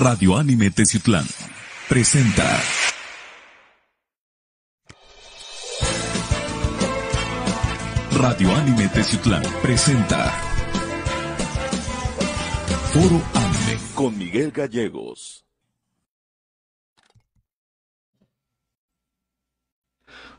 Radio 0.00 0.36
Anime 0.36 0.70
Teciutlán 0.70 1.26
presenta. 1.88 2.62
Radio 8.16 8.54
Anime 8.54 8.86
Teciutlán 8.94 9.42
presenta. 9.60 10.30
Foro 12.92 13.20
Anime 13.34 13.80
con 13.96 14.16
Miguel 14.16 14.52
Gallegos. 14.52 15.44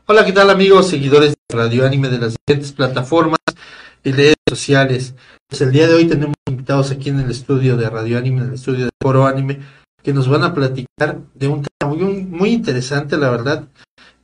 Hola, 0.06 0.24
¿qué 0.24 0.32
tal 0.32 0.48
amigos, 0.48 0.88
seguidores 0.88 1.34
de 1.34 1.54
Radio 1.54 1.84
Anime 1.84 2.08
de 2.08 2.18
las 2.18 2.34
diferentes 2.34 2.72
plataformas 2.72 3.40
y 4.02 4.12
redes 4.12 4.36
sociales? 4.48 5.14
Pues 5.46 5.60
el 5.60 5.70
día 5.70 5.86
de 5.86 5.96
hoy 5.96 6.08
tenemos 6.08 6.36
invitados 6.48 6.90
aquí 6.90 7.10
en 7.10 7.20
el 7.20 7.30
estudio 7.30 7.76
de 7.76 7.90
Radio 7.90 8.16
Anime, 8.16 8.40
en 8.40 8.48
el 8.48 8.54
estudio 8.54 8.86
de 8.86 8.89
Foro 9.02 9.26
Anime, 9.26 9.60
que 10.02 10.12
nos 10.12 10.28
van 10.28 10.44
a 10.44 10.54
platicar 10.54 11.20
de 11.34 11.48
un 11.48 11.62
tema 11.62 11.94
muy, 11.94 12.24
muy 12.24 12.50
interesante, 12.50 13.16
la 13.16 13.30
verdad. 13.30 13.68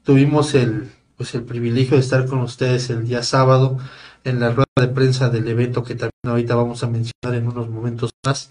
Tuvimos 0.02 0.54
el, 0.54 0.90
pues 1.16 1.34
el 1.34 1.44
privilegio 1.44 1.96
de 1.96 2.02
estar 2.02 2.26
con 2.26 2.40
ustedes 2.40 2.90
el 2.90 3.06
día 3.06 3.22
sábado 3.22 3.78
en 4.24 4.40
la 4.40 4.50
rueda 4.50 4.66
de 4.80 4.88
prensa 4.88 5.30
del 5.30 5.48
evento 5.48 5.82
que 5.82 5.94
también 5.94 6.12
ahorita 6.26 6.54
vamos 6.54 6.82
a 6.82 6.88
mencionar 6.88 7.34
en 7.34 7.48
unos 7.48 7.68
momentos 7.68 8.10
más. 8.24 8.50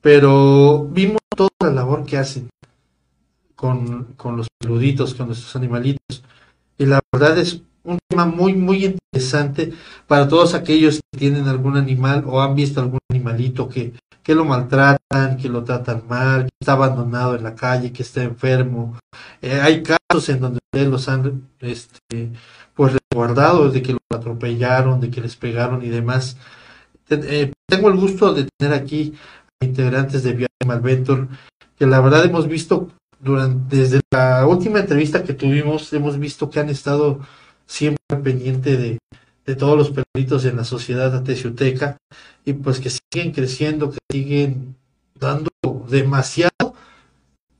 Pero 0.00 0.86
vimos 0.90 1.20
toda 1.34 1.50
la 1.60 1.70
labor 1.70 2.04
que 2.04 2.18
hacen 2.18 2.50
con, 3.54 4.14
con 4.16 4.36
los 4.36 4.48
peluditos, 4.58 5.14
con 5.14 5.28
nuestros 5.28 5.56
animalitos. 5.56 6.22
Y 6.76 6.86
la 6.86 7.00
verdad 7.12 7.38
es 7.38 7.62
un 7.84 7.98
tema 8.08 8.26
muy, 8.26 8.54
muy 8.54 8.84
interesante 9.14 9.72
para 10.06 10.28
todos 10.28 10.54
aquellos 10.54 11.00
que 11.12 11.18
tienen 11.18 11.48
algún 11.48 11.76
animal 11.76 12.24
o 12.26 12.40
han 12.40 12.54
visto 12.54 12.80
algún 12.80 12.98
animalito 13.10 13.68
que, 13.68 13.94
que 14.22 14.34
lo 14.34 14.44
maltratan, 14.44 15.36
que 15.40 15.48
lo 15.48 15.64
tratan 15.64 16.02
mal, 16.08 16.44
que 16.44 16.50
está 16.60 16.72
abandonado 16.72 17.36
en 17.36 17.44
la 17.44 17.54
calle, 17.54 17.92
que 17.92 18.02
está 18.02 18.22
enfermo. 18.22 18.98
Eh, 19.40 19.60
hay 19.60 19.82
casos 19.82 20.28
en 20.28 20.40
donde 20.40 20.60
los 20.72 21.08
han 21.08 21.48
este, 21.60 22.32
pues 22.74 22.94
resguardado 22.94 23.70
de 23.70 23.82
que 23.82 23.92
lo 23.92 23.98
atropellaron, 24.10 25.00
de 25.00 25.10
que 25.10 25.20
les 25.20 25.36
pegaron 25.36 25.84
y 25.84 25.88
demás. 25.88 26.36
Eh, 27.10 27.52
tengo 27.66 27.88
el 27.88 27.96
gusto 27.96 28.34
de 28.34 28.48
tener 28.58 28.74
aquí 28.74 29.14
a 29.60 29.64
integrantes 29.64 30.22
de 30.22 30.32
Via 30.32 30.48
Venture, 30.82 31.28
que 31.78 31.86
la 31.86 32.00
verdad 32.00 32.24
hemos 32.24 32.48
visto 32.48 32.88
durante, 33.20 33.76
desde 33.76 34.00
la 34.10 34.46
última 34.46 34.80
entrevista 34.80 35.22
que 35.22 35.34
tuvimos, 35.34 35.92
hemos 35.92 36.18
visto 36.18 36.50
que 36.50 36.60
han 36.60 36.70
estado 36.70 37.20
siempre 37.66 38.16
pendiente 38.22 38.76
de, 38.76 38.98
de 39.46 39.56
todos 39.56 39.76
los 39.76 39.90
perritos 39.90 40.44
en 40.44 40.56
la 40.56 40.64
sociedad 40.64 41.14
atesiuteca 41.14 41.98
y 42.44 42.54
pues 42.54 42.80
que 42.80 42.90
siguen 42.90 43.32
creciendo, 43.32 43.90
que 43.90 43.98
siguen 44.10 44.76
dando 45.18 45.50
demasiado 45.88 46.74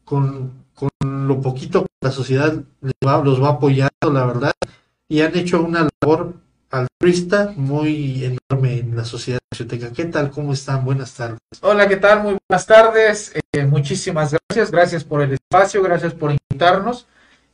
con, 0.04 0.52
con 0.74 0.90
lo 1.26 1.40
poquito 1.40 1.82
que 1.82 1.88
la 2.00 2.10
sociedad 2.10 2.54
los 3.02 3.42
va 3.42 3.48
apoyando, 3.48 4.10
la 4.12 4.24
verdad, 4.24 4.52
y 5.08 5.20
han 5.20 5.36
hecho 5.36 5.62
una 5.62 5.88
labor 6.00 6.34
altruista 6.70 7.52
muy 7.56 8.24
enorme 8.24 8.78
en 8.80 8.96
la 8.96 9.04
sociedad 9.04 9.38
atesiuteca. 9.50 9.92
¿Qué 9.92 10.06
tal? 10.06 10.30
¿Cómo 10.30 10.52
están? 10.52 10.84
Buenas 10.84 11.14
tardes. 11.14 11.38
Hola, 11.60 11.88
¿qué 11.88 11.96
tal? 11.96 12.22
Muy 12.22 12.36
buenas 12.48 12.66
tardes. 12.66 13.32
Eh, 13.52 13.64
muchísimas 13.64 14.34
gracias. 14.48 14.70
Gracias 14.70 15.04
por 15.04 15.22
el 15.22 15.32
espacio, 15.34 15.82
gracias 15.82 16.12
por 16.14 16.32
invitarnos. 16.32 17.06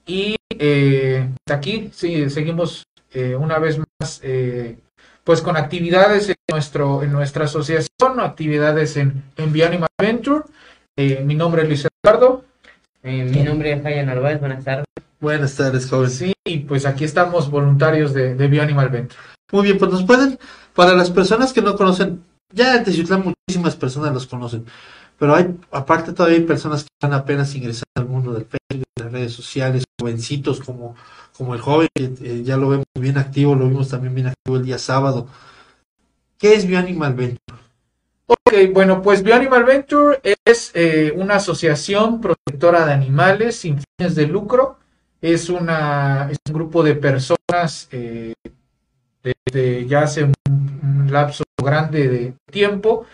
Y 0.06 0.36
eh, 0.58 1.28
aquí 1.46 1.90
sí, 1.92 2.30
seguimos 2.30 2.84
eh, 3.12 3.36
una 3.36 3.58
vez 3.58 3.78
más 3.78 4.20
eh, 4.22 4.78
pues 5.24 5.42
con 5.42 5.56
actividades 5.56 6.28
en, 6.28 6.36
nuestro, 6.50 7.02
en 7.02 7.12
nuestra 7.12 7.44
asociación, 7.44 8.20
actividades 8.20 8.96
en, 8.96 9.22
en 9.36 9.52
Bioanima 9.52 9.86
Venture. 9.98 10.44
Eh, 10.96 11.22
mi 11.24 11.34
nombre 11.34 11.62
es 11.62 11.68
Luis 11.68 11.86
Eduardo. 12.02 12.44
Eh, 13.02 13.24
mi 13.24 13.42
nombre 13.42 13.72
es 13.72 13.82
Jaya 13.82 14.04
Narváez, 14.04 14.40
buenas 14.40 14.64
tardes. 14.64 14.86
Buenas 15.20 15.54
tardes, 15.54 15.88
joven. 15.88 16.10
Sí, 16.10 16.32
y 16.44 16.58
pues 16.60 16.86
aquí 16.86 17.04
estamos 17.04 17.50
voluntarios 17.50 18.12
de, 18.14 18.34
de 18.34 18.48
Bioanimal 18.48 18.88
Venture. 18.88 19.20
Muy 19.52 19.64
bien, 19.64 19.78
pues 19.78 19.90
nos 19.90 20.04
pueden, 20.04 20.38
para 20.74 20.94
las 20.94 21.10
personas 21.10 21.52
que 21.52 21.62
no 21.62 21.76
conocen, 21.76 22.22
ya 22.52 22.76
en 22.76 22.84
Teciutlán 22.84 23.24
muchísimas 23.24 23.76
personas 23.76 24.12
los 24.12 24.26
conocen, 24.26 24.64
pero 25.18 25.34
hay, 25.34 25.54
aparte 25.72 26.12
todavía 26.12 26.38
hay 26.38 26.44
personas 26.44 26.84
que 26.84 26.88
van 27.02 27.14
apenas 27.14 27.54
ingresando 27.54 27.84
al 27.96 28.06
mundo 28.06 28.32
del 28.32 28.46
Facebook, 28.46 28.86
de 28.96 29.04
las 29.04 29.12
redes 29.12 29.32
sociales, 29.32 29.84
jovencitos 30.00 30.60
como, 30.60 30.94
como 31.40 31.54
el 31.54 31.60
joven, 31.62 31.88
que 31.94 32.04
eh, 32.04 32.42
ya 32.44 32.58
lo 32.58 32.68
vemos 32.68 32.84
bien 33.00 33.16
activo, 33.16 33.54
lo 33.54 33.66
vimos 33.66 33.88
también 33.88 34.14
bien 34.14 34.26
activo 34.26 34.58
el 34.58 34.64
día 34.66 34.76
sábado. 34.76 35.26
¿Qué 36.36 36.52
es 36.52 36.66
Bioanimal 36.66 37.14
Venture? 37.14 37.58
Ok, 38.26 38.52
bueno, 38.74 39.00
pues 39.00 39.22
Bioanimal 39.22 39.64
Venture 39.64 40.20
es 40.44 40.70
eh, 40.74 41.14
una 41.16 41.36
asociación 41.36 42.20
protectora 42.20 42.84
de 42.84 42.92
animales 42.92 43.56
sin 43.56 43.78
fines 43.78 44.14
de 44.14 44.26
lucro. 44.26 44.76
Es, 45.22 45.48
una, 45.48 46.28
es 46.30 46.36
un 46.46 46.52
grupo 46.52 46.82
de 46.82 46.94
personas 46.94 47.88
eh, 47.90 48.34
desde 49.22 49.86
ya 49.86 50.02
hace 50.02 50.24
un, 50.24 50.34
un 50.46 51.10
lapso 51.10 51.44
grande 51.56 52.06
de 52.06 52.34
tiempo 52.52 53.06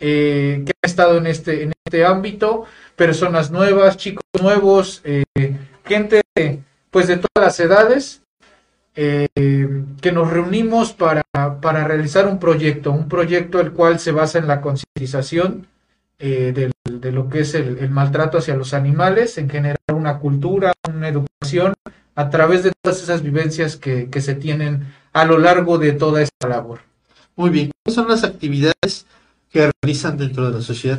eh, 0.00 0.64
que 0.66 0.72
han 0.72 0.90
estado 0.90 1.18
en 1.18 1.28
este, 1.28 1.62
en 1.62 1.72
este 1.84 2.04
ámbito, 2.04 2.64
personas 2.96 3.52
nuevas, 3.52 3.96
chicos 3.96 4.24
nuevos, 4.40 5.00
eh, 5.04 5.24
gente 5.84 6.22
pues 6.90 7.06
de 7.06 7.16
todas 7.16 7.46
las 7.46 7.60
edades, 7.60 8.22
eh, 9.00 9.28
que 10.00 10.10
nos 10.10 10.28
reunimos 10.28 10.92
para, 10.92 11.22
para, 11.60 11.84
realizar 11.86 12.26
un 12.26 12.40
proyecto, 12.40 12.90
un 12.90 13.08
proyecto 13.08 13.60
el 13.60 13.72
cual 13.72 14.00
se 14.00 14.10
basa 14.10 14.38
en 14.38 14.48
la 14.48 14.60
concientización 14.60 15.68
eh, 16.18 16.52
de, 16.52 16.72
de, 16.90 17.12
lo 17.12 17.28
que 17.28 17.40
es 17.40 17.54
el, 17.54 17.78
el, 17.78 17.90
maltrato 17.90 18.38
hacia 18.38 18.56
los 18.56 18.74
animales, 18.74 19.38
en 19.38 19.48
generar 19.48 19.78
una 19.92 20.18
cultura, 20.18 20.72
una 20.92 21.08
educación 21.08 21.74
a 22.16 22.30
través 22.30 22.64
de 22.64 22.72
todas 22.82 23.00
esas 23.00 23.22
vivencias 23.22 23.76
que, 23.76 24.10
que 24.10 24.20
se 24.20 24.34
tienen 24.34 24.92
a 25.12 25.24
lo 25.24 25.38
largo 25.38 25.78
de 25.78 25.92
toda 25.92 26.20
esta 26.20 26.48
labor. 26.48 26.80
Muy 27.36 27.50
bien, 27.50 27.70
¿cuáles 27.84 27.94
son 27.94 28.08
las 28.08 28.24
actividades 28.24 29.06
que 29.52 29.70
realizan 29.80 30.18
dentro 30.18 30.50
de 30.50 30.58
la 30.58 30.62
sociedad? 30.62 30.98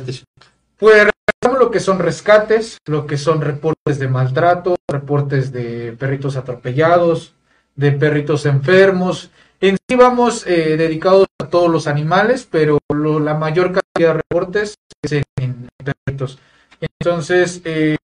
Pues 0.78 1.09
lo 1.42 1.70
que 1.70 1.80
son 1.80 1.98
rescates, 1.98 2.78
lo 2.86 3.06
que 3.06 3.16
son 3.16 3.40
reportes 3.40 3.98
de 3.98 4.08
maltrato, 4.08 4.76
reportes 4.86 5.52
de 5.52 5.92
perritos 5.98 6.36
atropellados, 6.36 7.34
de 7.76 7.92
perritos 7.92 8.44
enfermos. 8.44 9.30
En 9.60 9.76
sí 9.88 9.96
vamos 9.96 10.46
eh, 10.46 10.76
dedicados 10.76 11.26
a 11.38 11.46
todos 11.46 11.70
los 11.70 11.86
animales, 11.86 12.46
pero 12.50 12.78
la 12.90 13.34
mayor 13.34 13.72
cantidad 13.72 14.14
de 14.14 14.22
reportes 14.22 14.74
es 15.02 15.12
en, 15.12 15.68
perritos. 15.82 16.38
Entonces, 16.80 17.60
eh, 17.64 17.96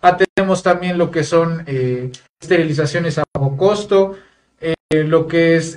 atendemos 0.00 0.62
también 0.62 0.98
lo 0.98 1.10
que 1.10 1.24
son 1.24 1.64
eh, 1.66 2.10
esterilizaciones 2.40 3.18
a 3.18 3.24
bajo 3.34 3.56
costo, 3.56 4.16
eh, 4.60 4.74
lo 4.90 5.26
que 5.26 5.56
es 5.56 5.76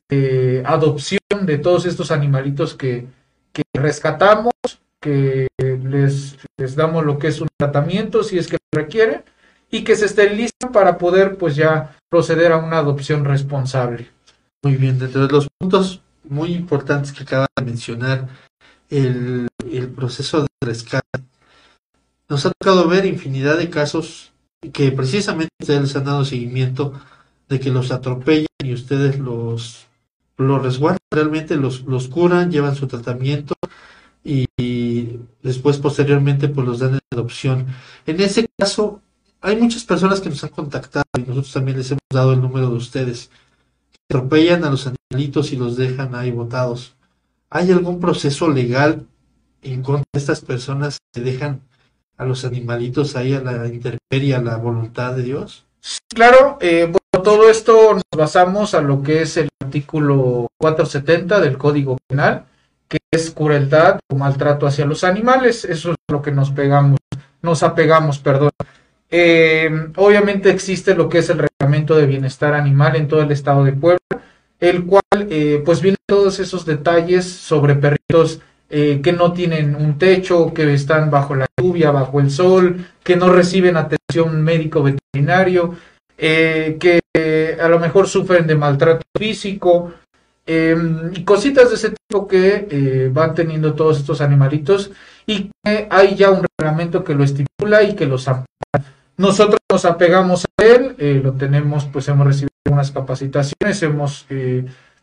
adopción 0.66 1.20
de 1.46 1.58
todos 1.58 1.86
estos 1.86 2.12
animalitos 2.12 2.74
que, 2.74 3.06
que 3.52 3.64
rescatamos, 3.74 4.54
que 5.00 5.48
les, 5.94 6.38
les, 6.58 6.76
damos 6.76 7.06
lo 7.06 7.18
que 7.18 7.28
es 7.28 7.40
un 7.42 7.48
tratamiento 7.58 8.24
si 8.24 8.38
es 8.38 8.48
que 8.48 8.58
requieren 8.72 9.24
y 9.72 9.84
que 9.84 9.96
se 9.96 10.06
esterilizan 10.06 10.72
para 10.72 10.98
poder 10.98 11.38
pues 11.38 11.56
ya 11.56 11.96
proceder 12.10 12.52
a 12.52 12.58
una 12.58 12.80
adopción 12.80 13.26
responsable. 13.26 14.10
Muy 14.62 14.76
bien, 14.76 15.00
dentro 15.00 15.26
de 15.26 15.34
los 15.34 15.48
puntos 15.58 16.02
muy 16.24 16.54
importantes 16.54 17.12
que 17.12 17.24
acaba 17.24 17.48
de 17.58 17.66
mencionar, 17.66 18.28
el, 18.90 19.48
el 19.72 19.90
proceso 19.90 20.42
de 20.42 20.48
rescate. 20.62 21.24
Nos 22.30 22.46
ha 22.46 22.52
tocado 22.52 22.88
ver 22.88 23.06
infinidad 23.06 23.58
de 23.58 23.70
casos 23.70 24.32
que 24.72 24.92
precisamente 24.92 25.52
ustedes 25.60 25.96
han 25.96 26.06
dado 26.06 26.24
seguimiento 26.24 26.94
de 27.50 27.60
que 27.60 27.70
los 27.70 27.92
atropellan 27.92 28.48
y 28.64 28.74
ustedes 28.74 29.20
los, 29.20 29.88
los 30.38 30.64
resguardan, 30.64 31.00
realmente 31.12 31.56
los, 31.58 31.82
los 31.82 32.08
curan, 32.08 32.52
llevan 32.52 32.76
su 32.76 32.88
tratamiento 32.88 33.56
y 34.24 34.46
después 35.42 35.78
posteriormente 35.78 36.48
pues 36.48 36.68
los 36.68 36.80
dan 36.80 36.94
en 36.96 37.00
adopción. 37.12 37.68
En 38.06 38.20
ese 38.22 38.48
caso, 38.58 39.02
hay 39.42 39.56
muchas 39.58 39.84
personas 39.84 40.22
que 40.22 40.30
nos 40.30 40.44
han 40.44 40.52
contactado 40.52 41.06
y 41.18 41.22
nosotros 41.22 41.52
también 41.54 41.78
les 41.78 41.92
hemos 41.92 42.02
dado 42.10 42.34
el 42.34 42.42
número 42.42 42.70
de 42.70 42.76
ustedes. 42.76 43.30
Que 43.92 44.00
atropellan 44.10 44.64
a 44.64 44.70
los 44.70 44.88
animalitos 44.88 45.52
y 45.52 45.58
los 45.58 45.76
dejan 45.76 46.16
ahí 46.16 46.32
botados. 46.32 46.96
¿Hay 47.50 47.72
algún 47.72 48.00
proceso 48.00 48.50
legal 48.50 49.06
en 49.62 49.84
contra 49.84 50.06
de 50.14 50.20
estas 50.20 50.42
personas 50.42 50.98
que 51.14 51.22
dejan 51.22 51.62
a 52.18 52.26
los 52.26 52.46
animalitos 52.46 53.16
ahí 53.16 53.34
a 53.34 53.42
la 53.42 53.68
intemperie, 53.68 54.36
a 54.36 54.42
la 54.42 54.58
voluntad 54.58 55.16
de 55.16 55.24
Dios? 55.24 55.66
Claro, 56.10 56.58
eh, 56.62 56.92
todo 57.24 57.50
esto 57.50 57.94
nos 57.94 58.04
basamos 58.16 58.74
a 58.74 58.82
lo 58.82 59.02
que 59.02 59.22
es 59.22 59.38
el 59.38 59.50
artículo 59.62 60.48
470 60.58 61.40
del 61.42 61.58
Código 61.58 61.98
Penal, 62.08 62.46
que 62.94 63.00
es 63.12 63.32
crueldad 63.32 64.00
o 64.08 64.16
maltrato 64.16 64.68
hacia 64.68 64.86
los 64.86 65.04
animales. 65.04 65.66
Eso 65.66 65.92
es 65.92 65.98
lo 66.08 66.22
que 66.22 66.32
nos 66.32 66.52
pegamos, 66.52 67.00
nos 67.42 67.64
apegamos, 67.64 68.20
perdón. 68.20 68.52
Eh, 69.10 69.70
obviamente 69.96 70.52
existe 70.52 70.94
lo 70.94 71.10
que 71.10 71.20
es 71.20 71.30
el 71.30 71.40
reglamento 71.40 71.96
de 71.96 72.06
bienestar 72.06 72.54
animal 72.54 72.96
en 72.96 73.08
todo 73.08 73.22
el 73.22 73.32
estado 73.32 73.64
de 73.64 73.74
Puebla, 73.74 74.00
el 74.60 74.86
cual 74.86 75.28
eh, 75.30 75.62
pues 75.66 75.82
viene 75.82 75.98
todos 76.08 76.40
esos 76.40 76.66
detalles 76.66 77.26
sobre 77.26 77.76
perritos 77.76 78.42
eh, 78.70 79.02
que 79.04 79.12
no 79.12 79.34
tienen 79.34 79.76
un 79.76 79.98
techo, 79.98 80.54
que 80.54 80.72
están 80.74 81.10
bajo 81.10 81.36
la 81.36 81.48
lluvia, 81.60 81.90
bajo 81.90 82.20
el 82.20 82.30
sol, 82.30 82.86
que 83.04 83.16
no 83.16 83.30
reciben 83.32 83.78
atención 83.78 84.42
médico 84.44 84.84
veterinario, 84.84 85.76
eh, 86.18 86.78
que 86.80 87.02
a 87.60 87.68
lo 87.68 87.80
mejor 87.80 88.08
sufren 88.08 88.46
de 88.48 88.56
maltrato 88.56 89.04
físico, 89.18 89.94
y 90.46 91.24
cositas 91.24 91.70
de 91.70 91.76
ese 91.76 91.92
tipo 91.92 92.28
que 92.28 92.68
eh, 92.70 93.10
van 93.14 93.34
teniendo 93.34 93.74
todos 93.74 94.00
estos 94.00 94.20
animalitos 94.20 94.92
y 95.26 95.50
que 95.64 95.88
hay 95.90 96.16
ya 96.16 96.32
un 96.32 96.46
reglamento 96.60 97.04
que 97.04 97.16
lo 97.16 97.24
estipula 97.24 97.84
y 97.84 97.96
que 97.96 98.06
los 98.06 98.28
ampara. 98.28 98.46
Nosotros 99.16 99.60
nos 99.72 99.86
apegamos 99.86 100.44
a 100.60 100.64
él, 100.64 100.96
eh, 100.98 101.22
lo 101.24 101.34
tenemos, 101.34 101.86
pues 101.86 102.08
hemos 102.10 102.28
recibido 102.28 102.50
unas 102.70 102.92
capacitaciones, 102.92 103.84
hemos, 103.84 104.26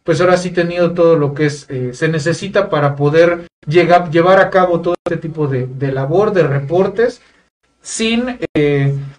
pues 0.03 0.21
ahora 0.21 0.37
sí 0.37 0.51
tenido 0.51 0.93
todo 0.93 1.17
lo 1.17 1.33
que 1.33 1.47
es, 1.47 1.69
se 1.93 2.09
necesita 2.09 2.69
para 2.69 2.97
poder 2.97 3.47
llegar, 3.67 4.11
llevar 4.11 4.41
a 4.41 4.51
cabo 4.51 4.81
todo 4.81 4.95
este 5.07 5.19
tipo 5.19 5.47
de, 5.47 5.93
labor, 5.93 6.33
de 6.33 6.43
reportes, 6.43 7.23
sin, 7.81 8.39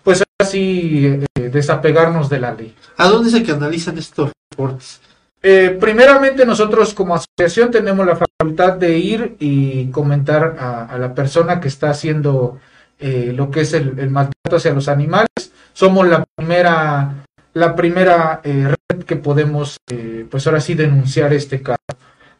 pues 0.03 0.23
así 0.39 1.19
desapegarnos 1.33 2.29
de 2.29 2.39
la 2.39 2.53
ley. 2.53 2.75
¿A 2.97 3.07
dónde 3.07 3.29
se 3.29 3.43
canalizan 3.43 3.97
estos 3.97 4.31
reportes? 4.51 4.99
Eh, 5.43 5.75
primeramente 5.79 6.45
nosotros 6.45 6.93
como 6.93 7.15
asociación 7.15 7.71
tenemos 7.71 8.05
la 8.05 8.15
facultad 8.15 8.73
de 8.73 8.97
ir 8.99 9.37
y 9.39 9.87
comentar 9.87 10.55
a, 10.59 10.97
la 10.99 11.15
persona 11.15 11.59
que 11.59 11.67
está 11.67 11.89
haciendo 11.89 12.59
eh, 12.99 13.33
lo 13.35 13.49
que 13.49 13.61
es 13.61 13.73
el, 13.73 14.09
maltrato 14.09 14.57
hacia 14.57 14.73
los 14.73 14.87
animales. 14.87 15.29
Somos 15.73 16.07
la 16.07 16.23
primera, 16.35 17.25
la 17.53 17.75
primera 17.75 18.41
eh, 18.43 18.67
red 18.67 19.03
que 19.03 19.15
podemos, 19.15 19.77
pues 20.29 20.45
ahora 20.45 20.61
sí, 20.61 20.75
denunciar 20.75 21.33
este 21.33 21.61
caso. 21.61 21.79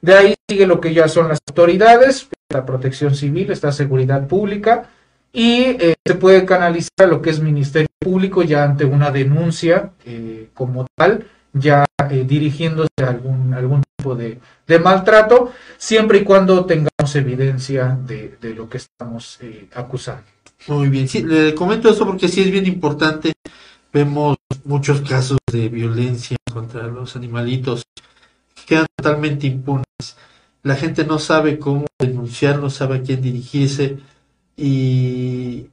De 0.02 0.14
ahí 0.14 0.36
sigue 0.48 0.68
lo 0.68 0.80
que 0.80 0.94
ya 0.94 1.08
son 1.08 1.28
las 1.28 1.40
autoridades, 1.48 2.28
la 2.50 2.66
protección 2.66 3.16
civil, 3.16 3.52
esta 3.52 3.72
seguridad 3.72 4.28
pública, 4.28 4.90
y 5.34 5.78
se 6.06 6.16
puede 6.16 6.46
canalizar 6.46 7.08
lo 7.08 7.22
que 7.22 7.30
es 7.30 7.40
Ministerio 7.40 7.88
Público 8.00 8.44
ya 8.44 8.64
ante 8.64 8.84
una 8.84 9.12
denuncia 9.12 9.92
como 10.54 10.88
tal, 10.98 11.26
ya 11.54 11.86
eh, 12.10 12.24
dirigiéndose 12.28 12.90
a 13.04 13.10
algún, 13.10 13.54
algún 13.54 13.84
tipo 13.98 14.16
de, 14.16 14.40
maltrato, 14.80 15.52
siempre 15.78 16.20
y 16.20 16.24
cuando 16.24 16.66
tengamos 16.66 17.16
evidencia 17.16 17.98
de, 18.06 18.38
lo 18.56 18.70
que 18.70 18.78
estamos 18.78 19.40
acusando. 19.76 20.24
Muy 20.68 20.90
bien, 20.90 21.08
sí, 21.08 21.24
le 21.24 21.54
comento 21.56 21.90
esto 21.90 22.06
porque 22.06 22.28
sí 22.28 22.42
es 22.42 22.52
bien 22.52 22.66
importante. 22.66 23.34
Vemos 23.92 24.38
muchos 24.64 25.02
casos 25.02 25.40
de 25.52 25.68
violencia 25.68 26.38
contra 26.54 26.88
los 26.88 27.16
animalitos 27.16 27.84
que 28.56 28.66
quedan 28.66 28.88
totalmente 28.96 29.48
impunes. 29.48 29.86
La 30.64 30.76
gente 30.76 31.04
no 31.04 31.20
sabe 31.20 31.60
cómo 31.60 31.88
denunciar, 32.00 32.60
no 32.60 32.70
sabe 32.70 32.98
a 32.98 33.02
quién 33.02 33.22
dirigirse 33.22 33.98
y 34.56 35.68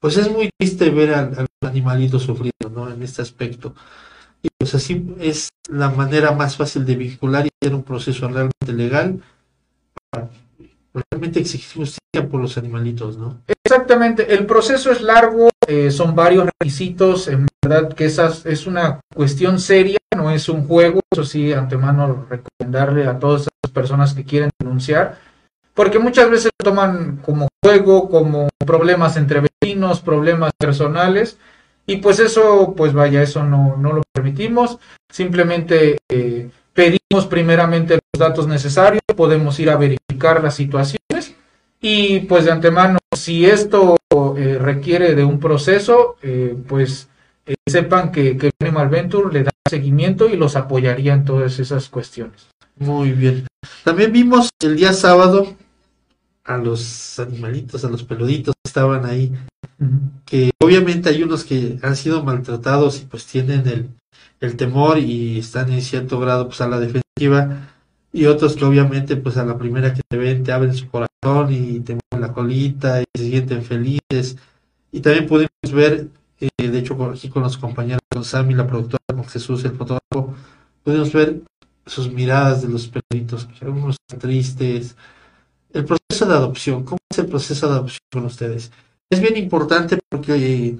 pues 0.00 0.16
es 0.16 0.30
muy 0.30 0.50
triste 0.58 0.90
ver 0.90 1.14
al, 1.14 1.46
animalito 1.60 2.18
sufriendo, 2.18 2.70
¿no? 2.70 2.90
En 2.90 3.02
este 3.02 3.22
aspecto. 3.22 3.74
Y 4.44 4.48
pues 4.58 4.74
así 4.74 5.16
es 5.20 5.48
la 5.70 5.88
manera 5.88 6.32
más 6.32 6.54
fácil 6.58 6.84
de 6.84 6.96
vincular 6.96 7.46
y 7.46 7.50
hacer 7.62 7.74
un 7.74 7.82
proceso 7.82 8.28
realmente 8.28 8.72
legal 8.74 9.22
para 10.10 10.28
realmente 11.10 11.40
exigir 11.40 11.82
justicia 11.82 12.28
por 12.30 12.42
los 12.42 12.58
animalitos, 12.58 13.16
¿no? 13.16 13.40
Exactamente, 13.64 14.34
el 14.34 14.44
proceso 14.44 14.92
es 14.92 15.00
largo, 15.00 15.48
eh, 15.66 15.90
son 15.90 16.14
varios 16.14 16.46
requisitos, 16.60 17.26
en 17.28 17.48
verdad 17.64 17.94
que 17.94 18.04
esa 18.04 18.30
es 18.44 18.66
una 18.66 19.00
cuestión 19.14 19.58
seria, 19.58 19.98
no 20.14 20.30
es 20.30 20.50
un 20.50 20.66
juego, 20.66 21.00
eso 21.10 21.24
sí, 21.24 21.54
antemano 21.54 22.26
recomendarle 22.28 23.06
a 23.06 23.18
todas 23.18 23.48
las 23.62 23.72
personas 23.72 24.12
que 24.12 24.24
quieren 24.24 24.50
denunciar, 24.60 25.18
porque 25.72 25.98
muchas 25.98 26.28
veces 26.28 26.50
lo 26.60 26.70
toman 26.70 27.16
como 27.24 27.48
juego, 27.64 28.10
como 28.10 28.50
problemas 28.58 29.16
entre 29.16 29.40
vecinos, 29.40 30.02
problemas 30.02 30.52
personales, 30.58 31.38
y 31.86 31.96
pues 31.98 32.18
eso, 32.18 32.74
pues 32.76 32.92
vaya, 32.92 33.22
eso 33.22 33.44
no, 33.44 33.76
no 33.76 33.92
lo 33.92 34.02
permitimos, 34.12 34.78
simplemente 35.10 35.98
eh, 36.08 36.48
pedimos 36.72 37.26
primeramente 37.28 37.94
los 37.94 38.18
datos 38.18 38.46
necesarios, 38.46 39.02
podemos 39.16 39.58
ir 39.60 39.70
a 39.70 39.76
verificar 39.76 40.42
las 40.42 40.54
situaciones, 40.54 41.34
y 41.80 42.20
pues 42.20 42.46
de 42.46 42.52
antemano, 42.52 42.98
si 43.14 43.44
esto 43.44 43.96
eh, 44.36 44.58
requiere 44.60 45.14
de 45.14 45.24
un 45.24 45.38
proceso, 45.38 46.16
eh, 46.22 46.56
pues 46.66 47.08
sepan 47.68 48.10
que, 48.10 48.38
que 48.38 48.50
Animal 48.60 48.88
Venture 48.88 49.32
le 49.32 49.44
da 49.44 49.50
seguimiento 49.68 50.28
y 50.28 50.36
los 50.36 50.56
apoyaría 50.56 51.12
en 51.12 51.24
todas 51.24 51.58
esas 51.58 51.90
cuestiones. 51.90 52.48
Muy 52.76 53.12
bien. 53.12 53.46
También 53.84 54.12
vimos 54.12 54.48
el 54.62 54.76
día 54.76 54.92
sábado 54.92 55.54
a 56.44 56.58
los 56.58 57.18
animalitos, 57.18 57.84
a 57.84 57.88
los 57.90 58.04
peluditos 58.04 58.54
que 58.54 58.68
estaban 58.68 59.06
ahí, 59.06 59.32
que 60.24 60.50
obviamente 60.62 61.08
hay 61.08 61.22
unos 61.22 61.44
que 61.44 61.78
han 61.82 61.96
sido 61.96 62.22
maltratados 62.22 63.00
y 63.00 63.06
pues 63.06 63.26
tienen 63.26 63.66
el, 63.66 63.90
el 64.40 64.56
temor 64.56 64.98
y 64.98 65.38
están 65.38 65.72
en 65.72 65.82
cierto 65.82 66.20
grado 66.20 66.46
pues 66.48 66.60
a 66.60 66.68
la 66.68 66.78
defensiva 66.78 67.68
y 68.12 68.26
otros 68.26 68.56
que 68.56 68.64
obviamente 68.64 69.16
pues 69.16 69.36
a 69.36 69.44
la 69.44 69.58
primera 69.58 69.92
que 69.92 70.02
te 70.08 70.16
ven 70.16 70.44
te 70.44 70.52
abren 70.52 70.74
su 70.74 70.88
corazón 70.88 71.52
y 71.52 71.80
te 71.80 71.94
mueven 71.94 72.28
la 72.28 72.32
colita 72.32 73.00
y 73.02 73.04
se 73.16 73.28
sienten 73.28 73.62
felices. 73.62 74.36
Y 74.92 75.00
también 75.00 75.26
pudimos 75.26 75.72
ver 75.72 76.08
eh, 76.40 76.68
de 76.68 76.78
hecho 76.78 76.96
aquí 77.10 77.28
con 77.28 77.42
los 77.42 77.56
compañeros 77.56 78.02
con 78.10 78.24
Sammy 78.24 78.54
la 78.54 78.66
productora 78.66 79.02
con 79.08 79.24
Jesús 79.24 79.64
el 79.64 79.72
fotógrafo 79.72 80.34
pudimos 80.82 81.12
ver 81.12 81.40
sus 81.86 82.10
miradas 82.10 82.62
de 82.62 82.68
los 82.68 82.88
peluditos 82.88 83.46
que 83.46 83.64
algunos 83.64 83.96
tristes 84.18 84.96
el 85.74 85.84
proceso 85.84 86.26
de 86.26 86.34
adopción, 86.34 86.84
¿cómo 86.84 86.98
es 87.10 87.18
el 87.18 87.26
proceso 87.26 87.66
de 87.66 87.74
adopción 87.74 88.00
con 88.12 88.24
ustedes? 88.24 88.70
Es 89.10 89.20
bien 89.20 89.36
importante 89.36 89.98
porque 90.08 90.78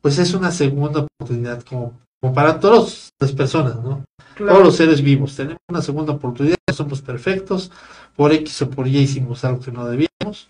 pues 0.00 0.18
es 0.18 0.34
una 0.34 0.50
segunda 0.50 1.06
oportunidad 1.06 1.62
como, 1.62 1.94
para 2.34 2.58
todas 2.58 3.10
las 3.20 3.32
personas, 3.32 3.76
¿no? 3.76 4.04
Todos 4.36 4.64
los 4.64 4.76
seres 4.76 5.02
vivos 5.02 5.36
tenemos 5.36 5.60
una 5.68 5.82
segunda 5.82 6.14
oportunidad, 6.14 6.56
no 6.66 6.74
somos 6.74 7.02
perfectos, 7.02 7.70
por 8.16 8.32
X 8.32 8.62
o 8.62 8.70
por 8.70 8.88
Y 8.88 8.98
hicimos 8.98 9.44
algo 9.44 9.60
que 9.60 9.70
no 9.70 9.86
debíamos, 9.86 10.48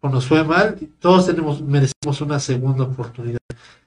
o 0.00 0.08
nos 0.08 0.26
fue 0.26 0.42
mal, 0.42 0.76
todos 0.98 1.26
tenemos, 1.26 1.60
merecemos 1.60 2.20
una 2.20 2.40
segunda 2.40 2.84
oportunidad. 2.84 3.38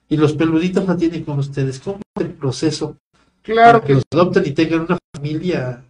Y 0.08 0.17
los 0.17 0.34
peluditos 0.34 0.86
la 0.86 0.96
tienen 0.96 1.24
con 1.24 1.39
ustedes. 1.39 1.79
¿Cómo 1.79 2.00
es 2.15 2.25
el 2.25 2.32
proceso? 2.32 2.96
Claro 3.41 3.84
que 3.84 3.96
los 3.96 4.03
adopten 4.13 4.46
y 4.46 4.51
tengan 4.51 4.82
una 4.82 4.98
familia 5.15 5.84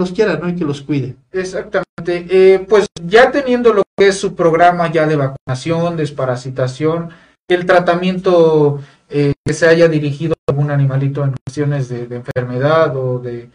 los 0.00 0.12
quiera, 0.12 0.36
¿no? 0.36 0.48
Y 0.48 0.56
que 0.56 0.64
los 0.64 0.80
cuide. 0.80 1.14
Exactamente. 1.30 1.84
Eh, 2.08 2.66
pues 2.68 2.88
ya 3.04 3.30
teniendo 3.30 3.72
lo 3.72 3.82
que 3.96 4.08
es 4.08 4.18
su 4.18 4.34
programa 4.34 4.90
ya 4.90 5.06
de 5.06 5.16
vacunación, 5.16 5.96
desparasitación, 5.96 7.10
el 7.46 7.66
tratamiento 7.66 8.80
eh, 9.08 9.34
que 9.44 9.52
se 9.52 9.66
haya 9.68 9.88
dirigido 9.88 10.34
a 10.34 10.50
algún 10.50 10.70
animalito 10.70 11.24
en 11.24 11.34
cuestiones 11.44 11.88
de, 11.88 12.04
enfermedad 12.14 12.96
o 12.96 13.18
de, 13.18 13.50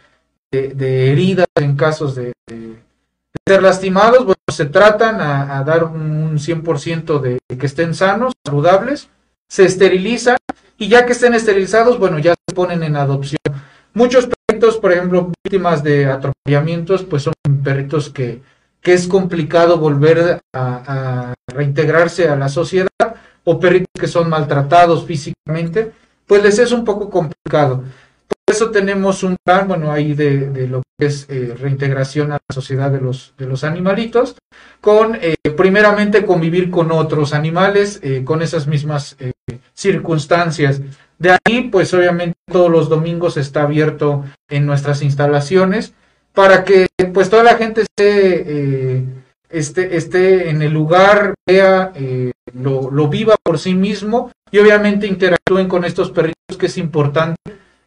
heridas 0.52 1.48
en 1.56 1.76
casos 1.76 2.16
de, 2.16 2.34
ser 3.48 3.62
lastimados, 3.62 4.20
bueno, 4.20 4.42
se 4.52 4.66
tratan 4.66 5.20
a, 5.22 5.64
dar 5.64 5.84
un 5.84 6.38
100% 6.38 7.20
de 7.20 7.40
que 7.58 7.66
estén 7.66 7.94
sanos, 7.94 8.34
saludables, 8.46 9.10
se 9.48 9.66
esterilizan 9.66 10.38
y 10.78 10.88
ya 10.88 11.06
que 11.06 11.14
estén 11.14 11.34
esterilizados, 11.34 12.00
bueno, 12.00 12.20
ya 12.20 12.34
se 12.48 12.56
ponen 12.56 12.84
en 12.84 12.96
adopción. 12.96 13.40
Muchos 13.94 14.28
por 14.78 14.92
ejemplo, 14.92 15.32
víctimas 15.44 15.84
de 15.84 16.06
atropellamientos, 16.06 17.04
pues 17.04 17.24
son 17.24 17.34
perritos 17.64 18.10
que, 18.10 18.42
que 18.82 18.94
es 18.94 19.08
complicado 19.08 19.78
volver 19.78 20.42
a, 20.54 21.34
reintegrarse 21.48 22.30
a 22.30 22.36
la 22.36 22.50
sociedad, 22.50 22.88
o 23.44 23.60
perritos 23.60 23.92
que 24.00 24.08
son 24.08 24.30
maltratados 24.30 25.06
físicamente, 25.06 25.92
pues 26.26 26.44
les 26.44 26.60
es 26.60 26.72
un 26.72 26.84
poco 26.84 27.10
complicado. 27.10 27.84
Por 28.28 28.56
eso 28.56 28.72
tenemos 28.72 29.24
un 29.24 29.38
plan, 29.44 29.68
bueno, 29.68 29.92
ahí 29.92 30.14
de, 30.14 30.68
lo 30.68 30.82
que 31.00 31.08
es 31.08 31.28
eh, 31.30 31.56
reintegración 31.60 32.32
a 32.32 32.38
la 32.48 32.54
sociedad 32.54 32.92
de 32.92 33.02
los, 33.02 33.34
de 33.38 33.46
los 33.46 33.64
animalitos, 33.64 34.36
con 34.82 35.16
eh, 35.16 35.36
primeramente 35.56 36.26
convivir 36.26 36.70
con 36.70 36.92
otros 36.92 37.34
animales, 37.34 38.00
eh, 38.04 38.24
con 38.24 38.42
esas 38.42 38.68
mismas 38.68 39.18
circunstancias 39.74 40.82
de 41.18 41.32
ahí, 41.32 41.70
pues 41.72 41.94
obviamente 41.94 42.36
todos 42.52 42.70
los 42.70 42.90
domingos 42.90 43.38
está 43.38 43.64
abierto 43.64 44.26
en 44.50 44.66
nuestras 44.66 45.02
instalaciones 45.02 45.94
para 46.36 46.64
que 46.64 46.88
pues 47.14 47.30
toda 47.30 47.44
la 47.44 47.56
gente 47.56 47.82
esté, 47.82 48.44
eh, 48.98 49.06
esté, 49.50 50.50
en 50.50 50.62
el 50.62 50.74
lugar, 50.74 51.34
vea, 51.48 51.92
eh, 51.96 52.34
lo, 52.54 53.08
viva 53.08 53.36
por 53.42 53.58
sí 53.58 53.74
mismo 53.74 54.32
y 54.52 54.60
obviamente 54.60 55.08
interactúen 55.08 55.70
con 55.70 55.86
estos 55.86 56.12
perritos 56.12 56.58
que 56.60 56.66
es 56.66 56.78
importante 56.78 57.40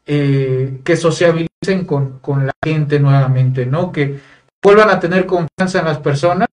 eh, 0.07 0.81
que 0.83 0.97
sociabilicen 0.97 1.85
con, 1.87 2.19
con 2.21 2.47
la 2.47 2.53
gente 2.65 2.99
nuevamente, 2.99 3.67
¿no? 3.67 3.93
Que 3.93 4.19
vuelvan 4.63 4.89
a 4.89 4.99
tener 4.99 5.27
confianza 5.27 5.81
en 5.81 5.85
las 5.85 5.99
personas 5.99 6.49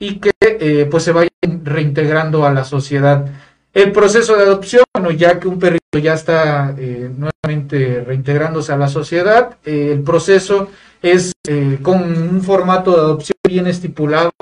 y 0.00 0.18
que 0.18 0.88
pues 0.90 1.04
se 1.04 1.12
vayan 1.12 1.30
reintegrando 1.64 2.44
a 2.44 2.52
la 2.52 2.64
sociedad. 2.64 3.26
El 3.72 3.92
proceso 3.92 4.36
de 4.36 4.42
adopción, 4.42 4.82
bueno, 4.92 5.12
ya 5.12 5.38
que 5.38 5.46
un 5.46 5.58
perrito 5.60 5.98
ya 6.02 6.14
está 6.14 6.74
eh, 6.76 7.08
nuevamente 7.16 8.02
reintegrándose 8.04 8.72
a 8.72 8.76
la 8.76 8.88
sociedad, 8.88 9.58
eh, 9.64 9.90
el 9.92 10.02
proceso 10.02 10.68
es 11.00 11.32
eh, 11.48 11.78
con 11.80 12.02
un 12.02 12.42
formato 12.42 12.90
de 12.90 12.98
adopción 12.98 13.36
viene 13.48 13.70
estipulado 13.70 14.32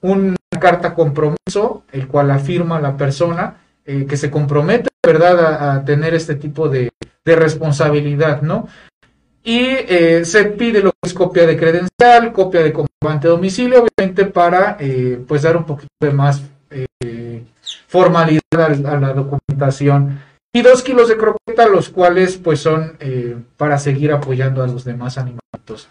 una 0.00 0.36
carta 0.60 0.94
compromiso, 0.94 1.82
el 1.92 2.06
cual 2.06 2.30
afirma 2.30 2.80
la 2.80 2.96
persona 2.96 3.56
que 3.84 4.18
se 4.18 4.30
compromete, 4.30 4.90
¿verdad?, 5.02 5.76
a, 5.76 5.82
tener 5.82 6.12
este 6.12 6.34
tipo 6.34 6.68
de, 6.68 6.90
responsabilidad, 7.24 8.42
¿no? 8.42 8.68
Y 9.44 9.66
se 10.24 10.44
pide 10.56 10.82
lo 10.82 10.92
que 10.92 11.08
es 11.08 11.14
copia 11.14 11.46
de 11.46 11.56
credencial, 11.56 12.32
copia 12.32 12.62
de 12.62 12.72
comprobante 12.72 13.28
de 13.28 13.34
domicilio, 13.34 13.84
obviamente 13.84 14.24
para 14.26 14.78
pues 15.26 15.42
dar 15.42 15.56
un 15.56 15.64
poquito 15.64 15.92
de 16.00 16.10
más 16.10 16.42
formalidad 17.88 18.40
a, 18.60 19.00
la 19.00 19.12
documentación. 19.12 20.20
Y 20.52 20.62
dos 20.62 20.82
kilos 20.82 21.08
de 21.08 21.16
croqueta, 21.16 21.66
los 21.66 21.88
cuales 21.88 22.36
pues 22.36 22.60
son 22.60 22.96
eh, 23.00 23.36
para 23.56 23.78
seguir 23.78 24.12
apoyando 24.12 24.62
a 24.62 24.66
los 24.66 24.84
demás 24.84 25.18
animalitos. 25.18 25.88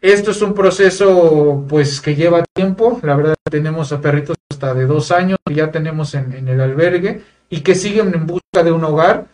Esto 0.00 0.32
es 0.32 0.42
un 0.42 0.52
proceso 0.52 1.64
pues 1.68 2.00
que 2.00 2.14
lleva 2.14 2.44
tiempo, 2.54 3.00
la 3.02 3.16
verdad 3.16 3.34
tenemos 3.50 3.92
a 3.92 4.00
perritos 4.00 4.36
hasta 4.50 4.74
de 4.74 4.84
dos 4.84 5.10
años 5.10 5.38
que 5.46 5.54
ya 5.54 5.70
tenemos 5.70 6.14
en, 6.14 6.46
el 6.46 6.60
albergue 6.60 7.22
y 7.48 7.60
que 7.60 7.74
siguen 7.74 8.14
en 8.14 8.26
busca 8.26 8.62
de 8.62 8.72
un 8.72 8.84
hogar. 8.84 9.26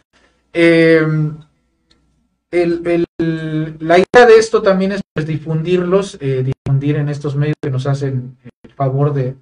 Eh, 0.53 1.05
el, 2.53 3.07
el, 3.19 3.77
la 3.81 3.99
idea 3.99 4.27
de 4.27 4.37
esto 4.37 4.63
también 4.63 4.93
es 4.93 5.01
pues, 5.15 5.27
difundirlos, 5.27 6.19
eh, 6.21 6.45
difundir 6.45 6.97
en 6.97 7.09
estos 7.09 7.35
medios 7.35 7.57
que 7.61 7.71
nos 7.71 7.87
hacen 7.87 8.37
el 8.63 8.73
favor 8.73 9.13
de, 9.13 9.37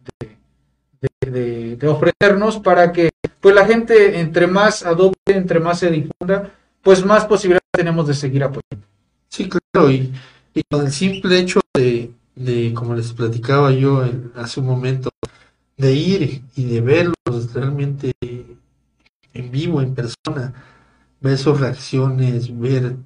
de, 1.21 1.79
ofrecernos 1.89 2.59
para 2.59 2.93
que 2.93 3.11
pues 3.41 3.55
la 3.55 3.67
gente 3.67 4.21
entre 4.21 4.47
más 4.47 4.85
adopte, 4.85 5.37
entre 5.37 5.61
más 5.61 5.79
se 5.79 5.91
difunda, 5.91 6.53
pues 6.83 7.05
más 7.05 7.25
posibilidades 7.25 7.69
tenemos 7.73 8.07
de 8.07 8.15
seguir 8.15 8.45
apoyando. 8.45 8.87
Sí, 9.29 9.49
claro, 9.49 9.91
y, 9.91 10.13
y 10.55 10.63
con 10.71 10.85
el 10.87 10.93
simple 10.93 11.39
hecho 11.39 11.61
de, 11.75 12.11
de 12.35 12.75
como 12.75 12.95
les 12.95 13.13
platicaba 13.13 13.71
yo 13.71 14.05
en, 14.05 14.33
hace 14.35 14.61
un 14.61 14.67
momento, 14.67 15.11
de 15.77 15.95
ir 15.95 16.43
y 16.57 16.65
de 16.67 16.81
verlos 16.81 17.55
realmente 17.55 18.13
en 18.21 19.51
vivo, 19.51 19.81
en 19.81 19.95
persona, 19.95 20.53
ver 21.21 21.39
sus 21.39 21.59
reacciones, 21.59 22.59
ver, 22.59 22.97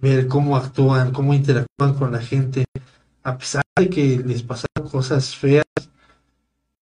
ver 0.00 0.26
cómo 0.26 0.56
actúan, 0.56 1.12
cómo 1.12 1.34
interactúan 1.34 1.94
con 1.94 2.12
la 2.12 2.20
gente, 2.20 2.64
a 3.22 3.36
pesar 3.36 3.62
de 3.76 3.90
que 3.90 4.22
les 4.24 4.42
pasan 4.42 4.68
cosas 4.90 5.34
feas, 5.36 5.64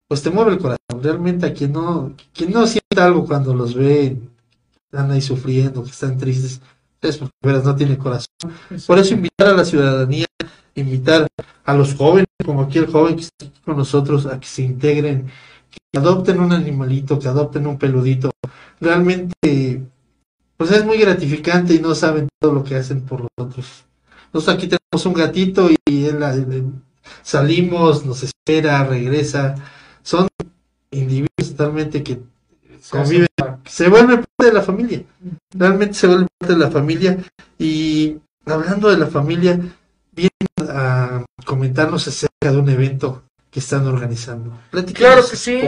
pues 0.08 0.22
te 0.22 0.30
mueve 0.30 0.54
el 0.54 0.60
corazón. 0.60 1.02
Realmente 1.02 1.46
a 1.46 1.54
quien 1.54 1.74
no, 1.74 2.14
quien 2.34 2.52
no 2.52 2.66
siente 2.66 3.00
algo 3.00 3.26
cuando 3.26 3.54
los 3.54 3.76
ve, 3.76 4.18
están 4.86 5.12
ahí 5.12 5.22
sufriendo, 5.22 5.84
que 5.84 5.92
están 5.92 6.18
tristes, 6.18 6.62
es 7.02 7.18
porque 7.18 7.34
veras 7.42 7.64
no 7.64 7.76
tiene 7.76 7.98
corazón. 7.98 8.28
Por 8.86 9.00
eso 9.00 9.14
invitar 9.14 9.50
a 9.50 9.54
la 9.54 9.66
ciudadanía, 9.66 10.26
invitar 10.76 11.28
a 11.66 11.74
los 11.74 11.94
jóvenes, 11.94 12.28
como 12.46 12.62
aquí 12.62 12.78
el 12.78 12.88
joven 12.88 13.16
que 13.16 13.24
está 13.24 13.46
aquí 13.46 13.60
con 13.64 13.78
nosotros, 13.78 14.26
a 14.26 14.40
que 14.40 14.48
se 14.48 14.64
integren, 14.64 15.28
que 15.70 16.00
adopten 16.00 16.40
un 16.40 16.54
animalito, 16.54 17.20
que 17.20 17.28
adopten 17.28 17.68
un 17.68 17.78
peludito. 17.78 18.32
Realmente, 18.80 19.84
pues 20.56 20.72
es 20.72 20.86
muy 20.86 20.98
gratificante 20.98 21.74
y 21.74 21.80
no 21.80 21.94
saben 21.94 22.30
todo 22.40 22.54
lo 22.54 22.64
que 22.64 22.76
hacen 22.76 23.02
por 23.02 23.28
nosotros. 23.38 23.86
Nosotros 24.34 24.56
aquí 24.56 24.68
tenemos 24.68 25.06
un 25.06 25.14
gatito 25.14 25.70
y 25.70 26.06
él, 26.06 26.24
él, 26.24 26.72
salimos, 27.22 28.06
nos 28.06 28.24
espera, 28.24 28.84
regresa. 28.86 29.56
Individuos 30.92 31.50
totalmente 31.50 32.04
que 32.04 32.20
conviven, 32.90 33.28
se 33.66 33.90
vuelven 33.90 34.18
parte 34.18 34.46
de 34.46 34.54
la 34.54 34.62
familia. 34.62 35.04
Realmente 35.54 35.94
se 35.96 36.08
vuelven 36.08 36.28
parte 36.38 36.54
de 36.54 36.60
la 36.60 36.72
familia. 36.72 37.18
Y 37.58 38.18
hablando 38.46 38.90
de 38.90 38.98
la 38.98 39.08
familia, 39.08 39.60
vienen 40.12 40.70
a 40.70 41.26
comentarnos 41.46 42.08
acerca 42.08 42.52
de 42.52 42.58
un 42.58 42.70
evento 42.70 43.24
que 43.52 43.60
están 43.60 43.88
organizando. 43.88 44.58
Claro 44.94 45.22
que 45.28 45.36
sí. 45.36 45.62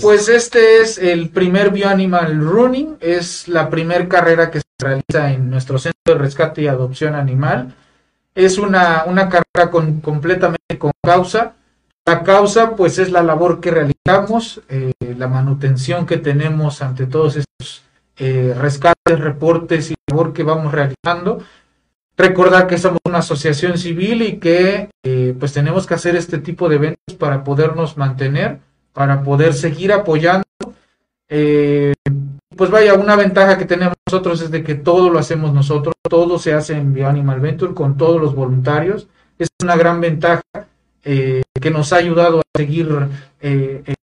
Pues 0.00 0.28
este 0.28 0.80
es 0.80 0.98
el 0.98 1.30
primer 1.30 1.70
Bioanimal 1.70 2.40
Running, 2.40 2.96
es 3.00 3.48
la 3.48 3.70
primera 3.70 4.08
carrera 4.08 4.50
que 4.50 4.60
se 4.60 4.66
realiza 4.78 5.32
en 5.32 5.50
nuestro 5.50 5.78
centro 5.78 6.00
de 6.04 6.14
rescate 6.14 6.62
y 6.62 6.66
adopción 6.68 7.14
animal. 7.14 7.74
Es 8.34 8.58
una, 8.58 9.04
una 9.06 9.28
carrera 9.28 9.70
con, 9.70 10.00
completamente 10.00 10.78
con 10.78 10.92
causa. 11.04 11.54
La 12.04 12.24
causa, 12.24 12.74
pues, 12.74 12.98
es 12.98 13.12
la 13.12 13.22
labor 13.22 13.60
que 13.60 13.70
realizamos, 13.70 14.60
eh, 14.68 14.92
la 15.16 15.28
manutención 15.28 16.04
que 16.04 16.16
tenemos 16.16 16.82
ante 16.82 17.06
todos 17.06 17.36
estos 17.36 17.84
eh, 18.16 18.54
rescates, 18.58 19.20
reportes 19.20 19.92
y 19.92 19.94
labor 20.08 20.32
que 20.32 20.42
vamos 20.42 20.72
realizando. 20.72 21.44
Recordar 22.16 22.66
que 22.66 22.76
somos 22.76 22.98
una 23.06 23.18
asociación 23.18 23.78
civil 23.78 24.22
y 24.22 24.38
que 24.38 24.90
eh, 25.04 25.34
pues 25.38 25.52
tenemos 25.52 25.86
que 25.86 25.94
hacer 25.94 26.16
este 26.16 26.38
tipo 26.38 26.68
de 26.68 26.76
eventos 26.76 27.16
para 27.18 27.44
podernos 27.44 27.96
mantener, 27.96 28.58
para 28.92 29.22
poder 29.22 29.54
seguir 29.54 29.92
apoyando. 29.92 30.44
Pues 31.28 32.70
vaya, 32.70 32.94
una 32.94 33.16
ventaja 33.16 33.56
que 33.56 33.64
tenemos 33.64 33.94
nosotros 34.06 34.42
es 34.42 34.50
de 34.50 34.62
que 34.62 34.74
todo 34.74 35.08
lo 35.08 35.18
hacemos 35.18 35.54
nosotros, 35.54 35.94
todo 36.08 36.38
se 36.38 36.52
hace 36.52 36.74
en 36.74 36.92
BioAnimal 36.92 37.40
Venture 37.40 37.74
con 37.74 37.96
todos 37.96 38.20
los 38.20 38.34
voluntarios. 38.34 39.08
Es 39.38 39.48
una 39.62 39.76
gran 39.76 40.00
ventaja 40.00 40.42
eh, 41.04 41.42
que 41.60 41.70
nos 41.70 41.92
ha 41.92 41.96
ayudado 41.96 42.40
a 42.40 42.58
seguir 42.58 42.88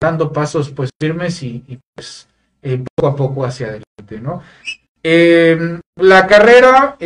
dando 0.01 0.31
pasos 0.31 0.69
pues 0.69 0.91
firmes 0.99 1.43
y, 1.43 1.79
pues 1.95 2.27
poco 2.95 3.07
a 3.07 3.15
poco 3.15 3.45
hacia 3.45 3.67
adelante, 3.67 4.19
¿no? 4.21 4.41
la 5.97 6.25
carrera 6.25 6.97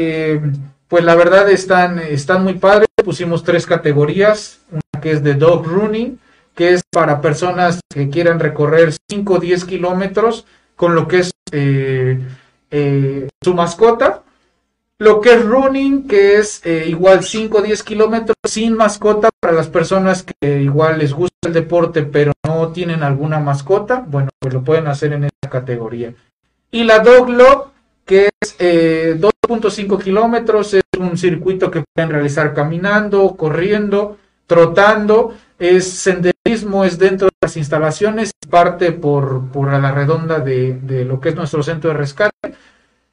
pues 0.90 1.04
la 1.04 1.16
verdad 1.16 1.50
están, 1.50 2.00
están 2.00 2.44
muy 2.44 2.56
padres. 2.56 2.88
Pusimos 3.06 3.44
tres 3.44 3.66
categorías, 3.66 4.60
una 4.72 5.02
que 5.02 5.12
es 5.12 5.24
de 5.24 5.36
dog 5.36 5.66
running, 5.66 6.20
que 6.56 6.74
es 6.74 6.82
para 6.92 7.22
personas 7.22 7.80
que 7.88 8.10
quieran 8.10 8.40
recorrer 8.40 8.94
5 9.10 9.34
o 9.36 9.40
10 9.40 9.66
kilómetros 9.66 10.46
con 10.76 10.96
lo 10.96 11.08
que 11.08 11.20
es 11.20 11.32
eh, 11.52 12.20
eh, 12.72 13.30
su 13.42 13.54
mascota. 13.54 14.19
Lo 15.02 15.22
que 15.22 15.34
es 15.34 15.46
running, 15.46 16.10
que 16.10 16.38
es 16.38 16.62
eh, 16.66 16.86
igual 16.90 17.24
5 17.24 17.58
o 17.58 17.62
10 17.62 17.84
kilómetros 17.84 18.36
sin 18.44 18.76
mascota 18.76 19.30
para 19.40 19.54
las 19.54 19.70
personas 19.70 20.24
que 20.24 20.62
igual 20.62 21.00
les 21.00 21.14
gusta 21.14 21.48
el 21.48 21.54
deporte 21.54 22.04
pero 22.04 22.34
no 22.46 22.74
tienen 22.74 23.02
alguna 23.02 23.40
mascota. 23.40 24.04
Bueno, 24.06 24.30
pues 24.38 24.54
lo 24.54 24.62
pueden 24.62 24.88
hacer 24.88 25.14
en 25.14 25.24
esta 25.24 25.50
categoría. 25.50 26.14
Y 26.72 26.84
la 26.84 27.00
dog 27.00 27.30
log, 27.30 27.72
que 28.06 28.30
es 28.42 28.56
eh, 28.60 29.16
2.5 29.18 30.04
kilómetros, 30.04 30.74
es 30.74 30.84
un 31.00 31.18
circuito 31.18 31.72
que 31.72 31.84
pueden 31.96 32.12
realizar 32.12 32.54
caminando, 32.54 33.36
corriendo, 33.38 34.18
trotando, 34.48 35.34
es 35.58 35.90
senderismo, 35.90 36.84
es 36.84 37.00
dentro 37.00 37.28
de 37.28 37.38
las 37.42 37.56
instalaciones, 37.56 38.32
parte 38.50 38.92
por, 38.92 39.50
por 39.50 39.72
la 39.72 39.92
redonda 39.92 40.40
de, 40.40 40.74
de, 40.74 41.06
lo 41.06 41.22
que 41.22 41.30
es 41.30 41.36
nuestro 41.36 41.64
centro 41.64 41.92
de 41.92 41.98
rescate. 41.98 42.56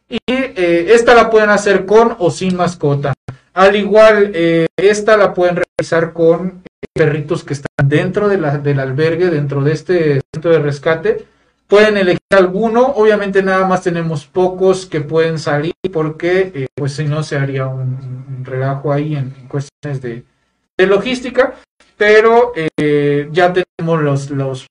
Y 0.08 0.18
eh, 0.28 0.94
esta 0.94 1.14
la 1.14 1.30
pueden 1.30 1.50
hacer 1.50 1.84
con 1.84 2.16
o 2.18 2.30
sin 2.30 2.56
mascota. 2.56 3.14
Al 3.54 3.74
igual, 3.74 4.32
eh, 4.34 4.66
esta 4.76 5.16
la 5.16 5.32
pueden 5.32 5.56
realizar 5.56 6.12
con 6.12 6.62
perritos 6.92 7.42
que 7.42 7.54
están 7.54 7.88
dentro 7.88 8.28
de 8.28 8.38
la, 8.38 8.58
del 8.58 8.80
albergue, 8.80 9.30
dentro 9.30 9.62
de 9.62 9.72
este 9.72 10.20
centro 10.32 10.50
de 10.52 10.58
rescate. 10.58 11.26
Pueden 11.66 11.96
elegir 11.96 12.20
alguno, 12.30 12.86
obviamente 12.86 13.42
nada 13.42 13.66
más 13.66 13.82
tenemos 13.82 14.24
pocos 14.26 14.86
que 14.86 15.00
pueden 15.00 15.38
salir 15.38 15.74
porque 15.92 16.52
eh, 16.54 16.66
pues 16.74 16.92
si 16.92 17.04
no 17.04 17.22
se 17.22 17.36
haría 17.36 17.66
un, 17.66 18.44
relajo 18.44 18.92
ahí 18.92 19.16
en, 19.16 19.30
cuestiones 19.48 20.00
de, 20.00 20.24
logística, 20.86 21.54
pero 21.96 22.52
eh, 22.54 23.28
ya 23.32 23.52
los, 23.78 24.30
los 24.30 24.66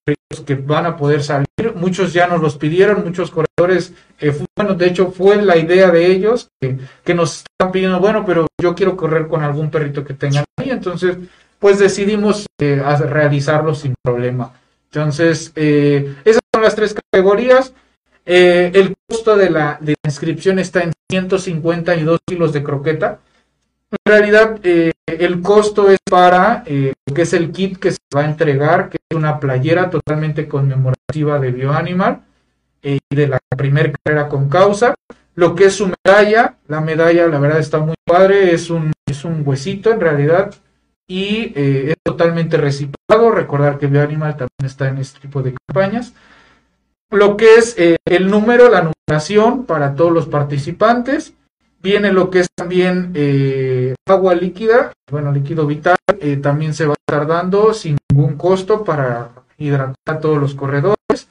que 0.46 0.56
van 0.56 0.86
a 0.86 0.98
poder 0.98 1.24
salir, 1.24 1.46
muchos 1.76 2.14
ya 2.14 2.28
nos 2.28 2.42
los 2.42 2.58
pidieron, 2.58 3.04
muchos 3.04 3.32
corredores, 3.32 3.94
eh, 4.20 4.36
bueno, 4.56 4.74
de 4.74 4.88
hecho 4.88 5.12
fue 5.12 5.42
la 5.42 5.58
idea 5.58 5.92
de 5.92 6.08
ellos 6.08 6.50
que, 6.60 7.14
nos 7.14 7.38
están 7.38 7.72
pidiendo, 7.72 8.00
bueno, 8.00 8.26
pero 8.26 8.48
yo 8.62 8.76
quiero 8.76 8.98
correr 8.98 9.28
con 9.28 9.44
algún 9.44 9.70
perrito 9.70 10.04
que 10.04 10.14
tengan 10.14 10.46
ahí, 10.58 10.72
entonces 10.72 11.18
pues 11.60 11.80
decidimos 11.80 12.46
eh, 12.60 12.82
realizarlo 13.00 13.74
sin 13.74 13.96
problema. 14.04 14.54
Entonces, 14.92 15.52
eh, 15.56 16.16
esas 16.24 16.42
son 16.54 16.64
las 16.64 16.76
tres 16.76 16.94
categorías. 16.94 17.74
El 18.26 18.94
costo 19.08 19.36
de 19.36 19.50
la, 19.50 19.80
inscripción 20.04 20.60
está 20.60 20.84
en 20.84 20.92
152 21.10 22.20
kilos 22.26 22.54
de 22.54 22.64
croqueta. 22.64 23.20
En 23.92 24.12
realidad, 24.12 24.60
eh, 24.64 24.92
el 25.06 25.42
costo 25.42 25.90
es 25.90 26.00
para 26.10 26.64
eh, 26.66 26.94
que 27.14 27.22
es 27.22 27.34
el 27.34 27.52
kit 27.52 27.78
que 27.78 27.92
se 27.92 27.98
va 28.16 28.22
a 28.22 28.26
entregar, 28.26 28.90
que 28.90 28.98
es 29.10 29.18
una 29.18 29.40
playera 29.40 29.90
totalmente 29.90 30.48
conmemorativa 30.48 31.40
de 31.40 31.52
Bioanimal 31.52 32.22
y 32.82 33.00
de 33.10 33.28
la 33.28 33.40
primera 33.56 33.92
carrera 34.04 34.28
con 34.28 34.50
causa. 34.50 34.96
Lo 35.36 35.54
que 35.54 35.66
es 35.66 35.76
su 35.76 35.92
medalla, 36.04 36.56
la 36.68 36.82
medalla, 36.82 37.28
la 37.28 37.40
verdad, 37.40 37.60
está 37.60 37.80
muy 37.80 37.96
padre. 38.06 38.54
Es 38.54 38.70
un, 38.70 38.92
es 39.06 39.26
un 39.26 39.44
huesito, 39.46 39.92
en 39.92 40.00
realidad, 40.00 40.54
y 41.08 41.54
eh, 41.56 41.92
es 41.92 41.96
totalmente 42.04 42.58
reciclado. 42.58 43.32
Recordar 43.32 43.78
que 43.78 43.88
Bioanimal 43.88 44.34
también 44.34 44.66
está 44.66 44.88
en 44.88 44.98
este 44.98 45.20
tipo 45.20 45.42
de 45.42 45.56
campañas. 45.68 46.14
Lo 47.12 47.38
que 47.38 47.56
es 47.56 47.78
eh, 47.78 47.98
el 48.06 48.30
número, 48.30 48.70
la 48.70 48.90
numeración 49.08 49.66
para 49.66 49.96
todos 49.96 50.12
los 50.12 50.28
participantes. 50.28 51.34
Viene 51.86 52.12
lo 52.12 52.32
que 52.32 52.40
es 52.40 52.48
también 52.56 53.12
eh, 53.14 53.94
agua 54.08 54.34
líquida, 54.34 54.92
bueno, 55.12 55.32
líquido 55.32 55.68
vital, 55.68 55.98
eh, 56.20 56.38
también 56.38 56.74
se 56.74 56.88
va 56.88 56.94
a 56.94 56.98
estar 56.98 57.28
dando 57.28 57.76
sin 57.76 57.96
ningún 58.10 58.38
costo 58.38 58.84
para 58.84 59.30
hidratar 59.60 60.20
todos 60.20 60.40
los 60.40 60.56
corredores. 60.56 61.28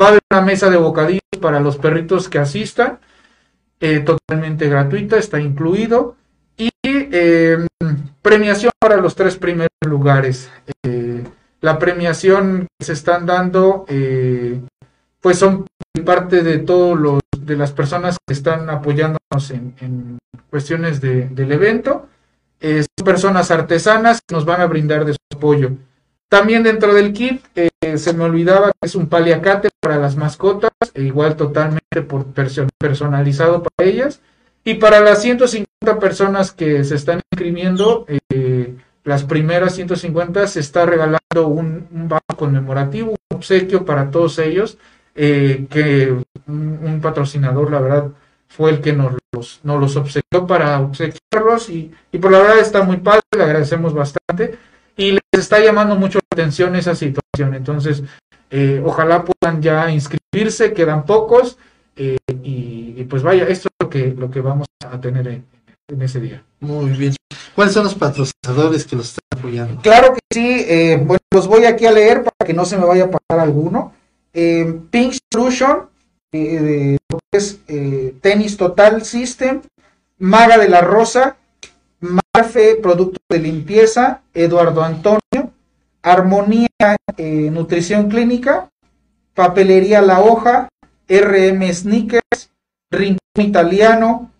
Va 0.00 0.06
a 0.06 0.08
haber 0.08 0.20
una 0.32 0.40
mesa 0.40 0.70
de 0.70 0.78
bocadillos 0.78 1.20
para 1.42 1.60
los 1.60 1.76
perritos 1.76 2.30
que 2.30 2.38
asistan, 2.38 3.00
eh, 3.80 4.00
totalmente 4.00 4.66
gratuita, 4.70 5.18
está 5.18 5.40
incluido. 5.40 6.16
Y 6.56 6.70
eh, 6.82 7.66
premiación 8.22 8.72
para 8.80 8.96
los 8.96 9.14
tres 9.14 9.36
primeros 9.36 9.76
lugares. 9.86 10.50
La 11.60 11.78
premiación 11.78 12.66
que 12.78 12.86
se 12.86 12.94
están 12.94 13.26
dando, 13.26 13.84
pues 15.20 15.38
son 15.38 15.66
parte 16.02 16.42
de 16.42 16.60
todos 16.60 16.98
los 16.98 17.20
de 17.48 17.56
las 17.56 17.72
personas 17.72 18.16
que 18.26 18.32
están 18.34 18.70
apoyándonos 18.70 19.50
en, 19.50 20.18
cuestiones 20.50 21.00
de- 21.00 21.28
del 21.28 21.50
evento. 21.52 22.06
Eh, 22.60 22.82
son 22.96 23.04
personas 23.04 23.50
artesanas 23.50 24.20
que 24.26 24.34
nos 24.34 24.44
van 24.44 24.60
a 24.60 24.66
brindar 24.66 25.04
de 25.04 25.12
su 25.14 25.18
apoyo. 25.36 25.70
También 26.28 26.62
dentro 26.62 26.92
del 26.94 27.12
kit, 27.12 27.42
eh, 27.56 27.70
se 27.98 28.12
me 28.12 28.24
olvidaba 28.24 28.68
que 28.72 28.86
es 28.86 28.94
un 28.94 29.08
paliacate 29.08 29.70
para 29.80 29.96
las 29.96 30.16
mascotas, 30.16 30.70
e 30.94 31.02
igual 31.02 31.36
totalmente 31.36 32.02
por 32.06 32.26
perso- 32.26 32.68
personalizado 32.78 33.62
para 33.62 33.88
ellas. 33.88 34.20
Y 34.64 34.74
para 34.74 35.00
las 35.00 35.22
150 35.22 35.98
personas 35.98 36.52
que 36.52 36.84
se 36.84 36.96
están 36.96 37.20
inscribiendo, 37.32 38.04
eh, 38.30 38.74
las 39.04 39.24
primeras 39.24 39.74
150 39.74 40.46
se 40.46 40.60
está 40.60 40.84
regalando 40.84 41.46
un, 41.46 41.86
un 41.90 42.08
bajo 42.08 42.36
conmemorativo, 42.36 43.12
un 43.12 43.36
obsequio 43.36 43.84
para 43.86 44.10
todos 44.10 44.38
ellos, 44.38 44.76
que 45.14 46.14
un, 46.48 46.80
un 46.82 47.00
patrocinador, 47.00 47.70
la 47.70 47.80
verdad, 47.80 48.08
fue 48.48 48.70
el 48.70 48.80
que 48.80 48.92
nos 48.92 49.12
los, 49.32 49.60
nos 49.62 49.80
los 49.80 49.96
obsequió 49.96 50.46
para 50.46 50.80
obsequiarlos 50.80 51.68
y, 51.68 51.92
y 52.10 52.18
por 52.18 52.32
la 52.32 52.38
verdad 52.38 52.58
está 52.58 52.82
muy 52.82 52.96
padre, 52.96 53.20
le 53.36 53.44
agradecemos 53.44 53.92
bastante 53.94 54.58
y 54.96 55.12
les 55.12 55.20
está 55.36 55.60
llamando 55.60 55.94
mucho 55.96 56.18
la 56.18 56.42
atención 56.42 56.74
esa 56.74 56.94
situación. 56.94 57.54
Entonces, 57.54 58.02
eh, 58.50 58.82
ojalá 58.84 59.24
puedan 59.24 59.60
ya 59.60 59.90
inscribirse, 59.90 60.72
quedan 60.72 61.04
pocos 61.04 61.58
eh, 61.96 62.16
y, 62.42 62.94
y 62.96 63.04
pues 63.04 63.22
vaya, 63.22 63.44
esto 63.46 63.68
es 63.68 63.84
lo 63.84 63.90
que, 63.90 64.14
lo 64.16 64.30
que 64.30 64.40
vamos 64.40 64.66
a 64.84 65.00
tener 65.00 65.28
en, 65.28 65.44
en 65.88 66.02
ese 66.02 66.18
día. 66.20 66.42
Muy 66.60 66.90
bien. 66.90 67.14
¿Cuáles 67.54 67.74
son 67.74 67.84
los 67.84 67.94
patrocinadores 67.94 68.86
que 68.86 68.96
los 68.96 69.08
están 69.08 69.38
apoyando? 69.38 69.82
Claro 69.82 70.14
que 70.14 70.20
sí, 70.32 70.64
eh, 70.66 70.96
bueno, 71.04 71.20
los 71.32 71.46
voy 71.46 71.64
aquí 71.64 71.86
a 71.86 71.92
leer 71.92 72.22
para 72.22 72.46
que 72.46 72.54
no 72.54 72.64
se 72.64 72.78
me 72.78 72.86
vaya 72.86 73.04
a 73.04 73.10
pasar 73.10 73.40
alguno. 73.40 73.92
Eh, 74.32 74.80
Pink 74.90 75.14
Solution, 75.32 75.86
eh, 76.32 76.98
es 77.32 77.60
eh, 77.68 78.14
Tenis 78.20 78.56
Total 78.56 79.04
System, 79.04 79.62
Maga 80.18 80.58
de 80.58 80.68
la 80.68 80.80
Rosa, 80.80 81.36
Marfe 82.00 82.76
Producto 82.76 83.18
de 83.28 83.38
Limpieza, 83.38 84.22
Eduardo 84.34 84.82
Antonio, 84.82 85.52
Armonía 86.02 86.68
eh, 87.16 87.50
Nutrición 87.50 88.08
Clínica, 88.08 88.68
Papelería 89.34 90.02
La 90.02 90.20
Hoja, 90.20 90.68
RM 91.08 91.72
Sneakers, 91.72 92.50
Rincón 92.90 93.18
Italiano, 93.38 94.30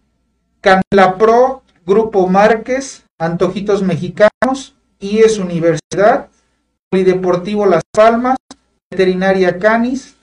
Canela 0.61 1.16
Pro, 1.16 1.62
Grupo 1.87 2.27
Márquez, 2.27 3.05
Antojitos 3.18 3.83
Mexicanos, 3.83 4.77
IES 5.01 5.38
Universidad, 5.38 6.29
Polideportivo 6.90 7.66
Las 7.66 7.83
Palmas, 7.92 8.37
Veterinaria 8.90 9.59
Canis, 9.59 10.17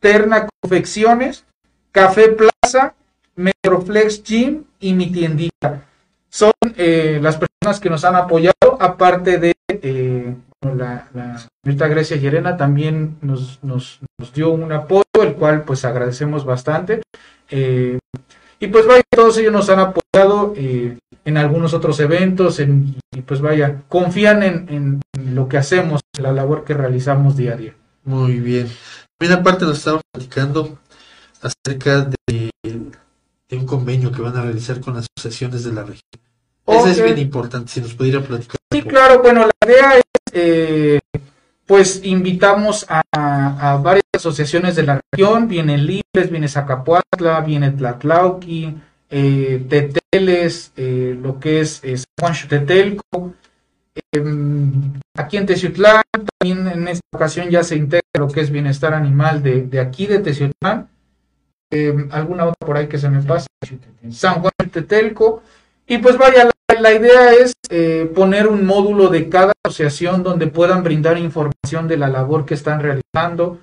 Terna 0.00 0.48
Confecciones, 0.60 1.44
Café 1.92 2.28
Plaza, 2.30 2.94
Metroflex 3.36 4.22
Gym 4.22 4.64
y 4.80 4.94
mi 4.94 5.10
tiendita. 5.12 5.82
Son 6.28 6.52
eh, 6.76 7.18
las 7.22 7.36
personas 7.36 7.80
que 7.80 7.90
nos 7.90 8.04
han 8.04 8.16
apoyado, 8.16 8.78
aparte 8.80 9.38
de 9.38 9.52
eh, 9.68 10.34
la, 10.62 11.08
la 11.14 11.38
señorita 11.38 11.88
Grecia 11.88 12.16
Llerena 12.16 12.56
también 12.56 13.16
nos, 13.22 13.60
dio 14.34 14.50
un 14.50 14.72
apoyo, 14.72 15.04
el 15.22 15.34
cual 15.34 15.64
pues 15.64 15.84
agradecemos 15.84 16.44
bastante. 16.44 17.02
Eh, 17.50 17.98
y 18.58 18.66
pues 18.66 18.86
vaya, 18.86 19.02
todos 19.10 19.38
ellos 19.38 19.52
nos 19.52 19.70
han 19.70 19.78
apoyado 19.78 20.52
eh, 20.56 20.98
en 21.24 21.36
algunos 21.38 21.72
otros 21.72 21.98
eventos, 22.00 22.60
en, 22.60 22.94
y 23.10 23.22
pues 23.22 23.40
vaya, 23.40 23.82
confían 23.88 24.42
en, 24.42 25.00
lo 25.32 25.48
que 25.48 25.56
hacemos, 25.56 26.02
la 26.18 26.32
labor 26.32 26.64
que 26.64 26.74
realizamos 26.74 27.36
día 27.36 27.54
a 27.54 27.56
día. 27.56 27.74
Muy 28.04 28.38
bien. 28.38 28.68
También 29.20 29.38
aparte 29.38 29.66
nos 29.66 29.76
estamos 29.76 30.00
platicando 30.10 30.78
acerca 31.42 32.08
de, 32.26 32.50
de 32.62 33.56
un 33.58 33.66
convenio 33.66 34.10
que 34.10 34.22
van 34.22 34.34
a 34.34 34.40
realizar 34.40 34.80
con 34.80 34.94
las 34.94 35.08
asociaciones 35.14 35.62
de 35.62 35.72
la 35.74 35.82
región. 35.82 36.00
Eso 36.66 36.86
es 36.86 37.04
bien 37.04 37.18
importante, 37.18 37.70
si 37.70 37.82
nos 37.82 37.92
pudiera 37.92 38.22
platicar. 38.22 38.56
Sí, 38.72 38.80
claro, 38.80 39.20
bueno, 39.20 39.46
la 39.46 39.68
idea 39.68 39.98
es, 39.98 40.02
eh, 40.32 41.00
pues 41.66 42.00
invitamos 42.02 42.86
a, 42.88 43.02
a 43.12 43.76
varias 43.76 44.06
asociaciones 44.16 44.74
de 44.76 44.84
la 44.84 44.98
región, 45.12 45.48
viene 45.48 45.76
Libres, 45.76 46.30
viene 46.30 46.48
Zacapuatla, 46.48 47.40
viene 47.42 47.72
Tlatlauqui, 47.72 48.74
eh, 49.10 49.66
Teteles, 49.68 50.72
eh, 50.78 51.14
lo 51.20 51.38
que 51.38 51.60
es 51.60 51.80
eh, 51.84 51.98
San 51.98 52.06
Juan 52.18 52.34
Xutetelco, 52.34 53.02
em, 53.12 53.32
aquí 55.16 55.36
en 55.36 55.46
Teciutlán, 55.46 56.02
también 56.38 56.66
en 56.68 56.88
esta 56.88 57.06
ocasión 57.12 57.50
ya 57.50 57.62
se 57.62 57.76
integra 57.76 58.08
lo 58.18 58.28
que 58.28 58.40
es 58.40 58.50
bienestar 58.50 58.94
animal 58.94 59.42
de, 59.42 59.62
de 59.62 59.80
aquí 59.80 60.06
de 60.06 60.20
Teciutlán, 60.20 60.88
em, 61.70 62.08
alguna 62.10 62.44
otra 62.44 62.66
por 62.66 62.76
ahí 62.76 62.88
que 62.88 62.98
se 62.98 63.08
me 63.08 63.22
pasa, 63.22 63.46
San 64.10 64.40
Juan 64.40 64.52
Xutetelco, 64.62 65.42
y 65.86 65.98
pues 65.98 66.16
vaya, 66.16 66.48
la, 66.80 66.94
idea 66.94 67.32
es 67.32 67.52
eh, 67.68 68.10
poner 68.14 68.46
un 68.46 68.64
módulo 68.64 69.08
de 69.08 69.28
cada 69.28 69.52
asociación 69.64 70.22
donde 70.22 70.46
puedan 70.46 70.84
brindar 70.84 71.18
información 71.18 71.88
de 71.88 71.96
la 71.96 72.08
labor 72.08 72.46
que 72.46 72.54
están 72.54 72.80
realizando, 72.80 73.58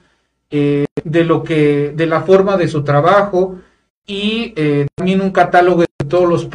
eh, 0.50 0.86
de 1.04 1.24
lo 1.24 1.44
que, 1.44 1.94
de 1.96 2.06
la 2.06 2.22
forma 2.22 2.58
de 2.58 2.68
su 2.68 2.84
trabajo 2.84 3.60
y 4.06 4.54
eh, 4.56 4.88
también 4.96 5.22
un 5.22 5.32
catálogo 5.32 5.82
de 5.82 6.06
todos 6.08 6.28
los 6.28 6.46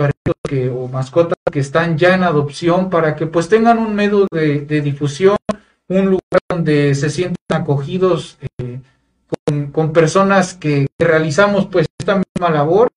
que, 0.52 0.68
o 0.68 0.86
mascotas 0.86 1.38
que 1.50 1.60
están 1.60 1.96
ya 1.96 2.14
en 2.14 2.24
adopción 2.24 2.90
para 2.90 3.16
que 3.16 3.26
pues 3.26 3.48
tengan 3.48 3.78
un 3.78 3.94
medio 3.94 4.26
de, 4.30 4.60
de 4.60 4.82
difusión, 4.82 5.38
un 5.88 6.04
lugar 6.04 6.40
donde 6.46 6.94
se 6.94 7.08
sientan 7.08 7.62
acogidos 7.62 8.36
eh, 8.58 8.78
con, 9.46 9.72
con 9.72 9.94
personas 9.94 10.52
que, 10.52 10.88
que 10.98 11.06
realizamos 11.06 11.68
pues 11.72 11.86
esta 11.98 12.16
misma 12.16 12.50
labor, 12.50 12.90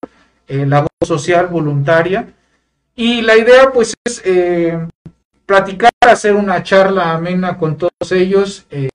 eh, 0.50 0.66
labor 0.66 0.90
social 1.06 1.48
voluntaria. 1.48 2.28
Y 2.94 3.22
la 3.22 3.38
idea 3.38 3.72
pues 3.74 3.94
es 4.04 4.22
eh, 4.26 4.78
platicar, 5.46 5.92
hacer 6.02 6.36
una 6.36 6.62
charla 6.62 7.14
amena 7.14 7.58
con 7.58 7.78
todos 7.78 8.12
ellos, 8.12 8.66
eh, 8.70 8.90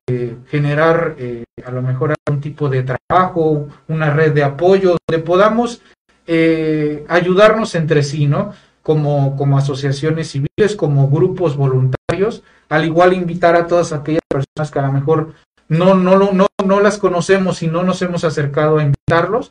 generar 0.49 1.15
eh, 1.19 1.45
a 1.65 1.71
lo 1.71 1.81
mejor 1.81 2.15
algún 2.27 2.43
tipo 2.43 2.69
de 2.69 2.83
trabajo, 2.83 3.69
una 3.89 4.11
red 4.11 4.33
de 4.33 4.43
apoyo, 4.43 4.99
donde 5.09 5.25
podamos 5.25 5.81
eh, 6.33 7.05
ayudarnos 7.09 7.75
entre 7.75 8.05
sí, 8.05 8.27
¿no? 8.29 8.53
Como, 8.85 9.37
como 9.37 9.59
asociaciones 9.59 10.31
civiles, 10.31 10.77
como 10.77 11.11
grupos 11.11 11.57
voluntarios, 11.57 12.45
al 12.69 12.85
igual 12.85 13.15
invitar 13.15 13.57
a 13.57 13.67
todas 13.67 13.93
aquellas 13.93 14.23
personas 14.29 14.71
que 14.71 14.79
a 14.79 14.87
lo 14.87 14.93
mejor 14.93 15.35
no, 15.69 15.97
no, 15.97 16.17
no, 16.33 16.47
no 16.65 16.81
las 16.81 16.99
conocemos 16.99 17.65
y 17.65 17.67
no 17.67 17.83
nos 17.83 18.01
hemos 18.03 18.23
acercado 18.23 18.79
a 18.79 18.85
invitarlos, 18.85 19.51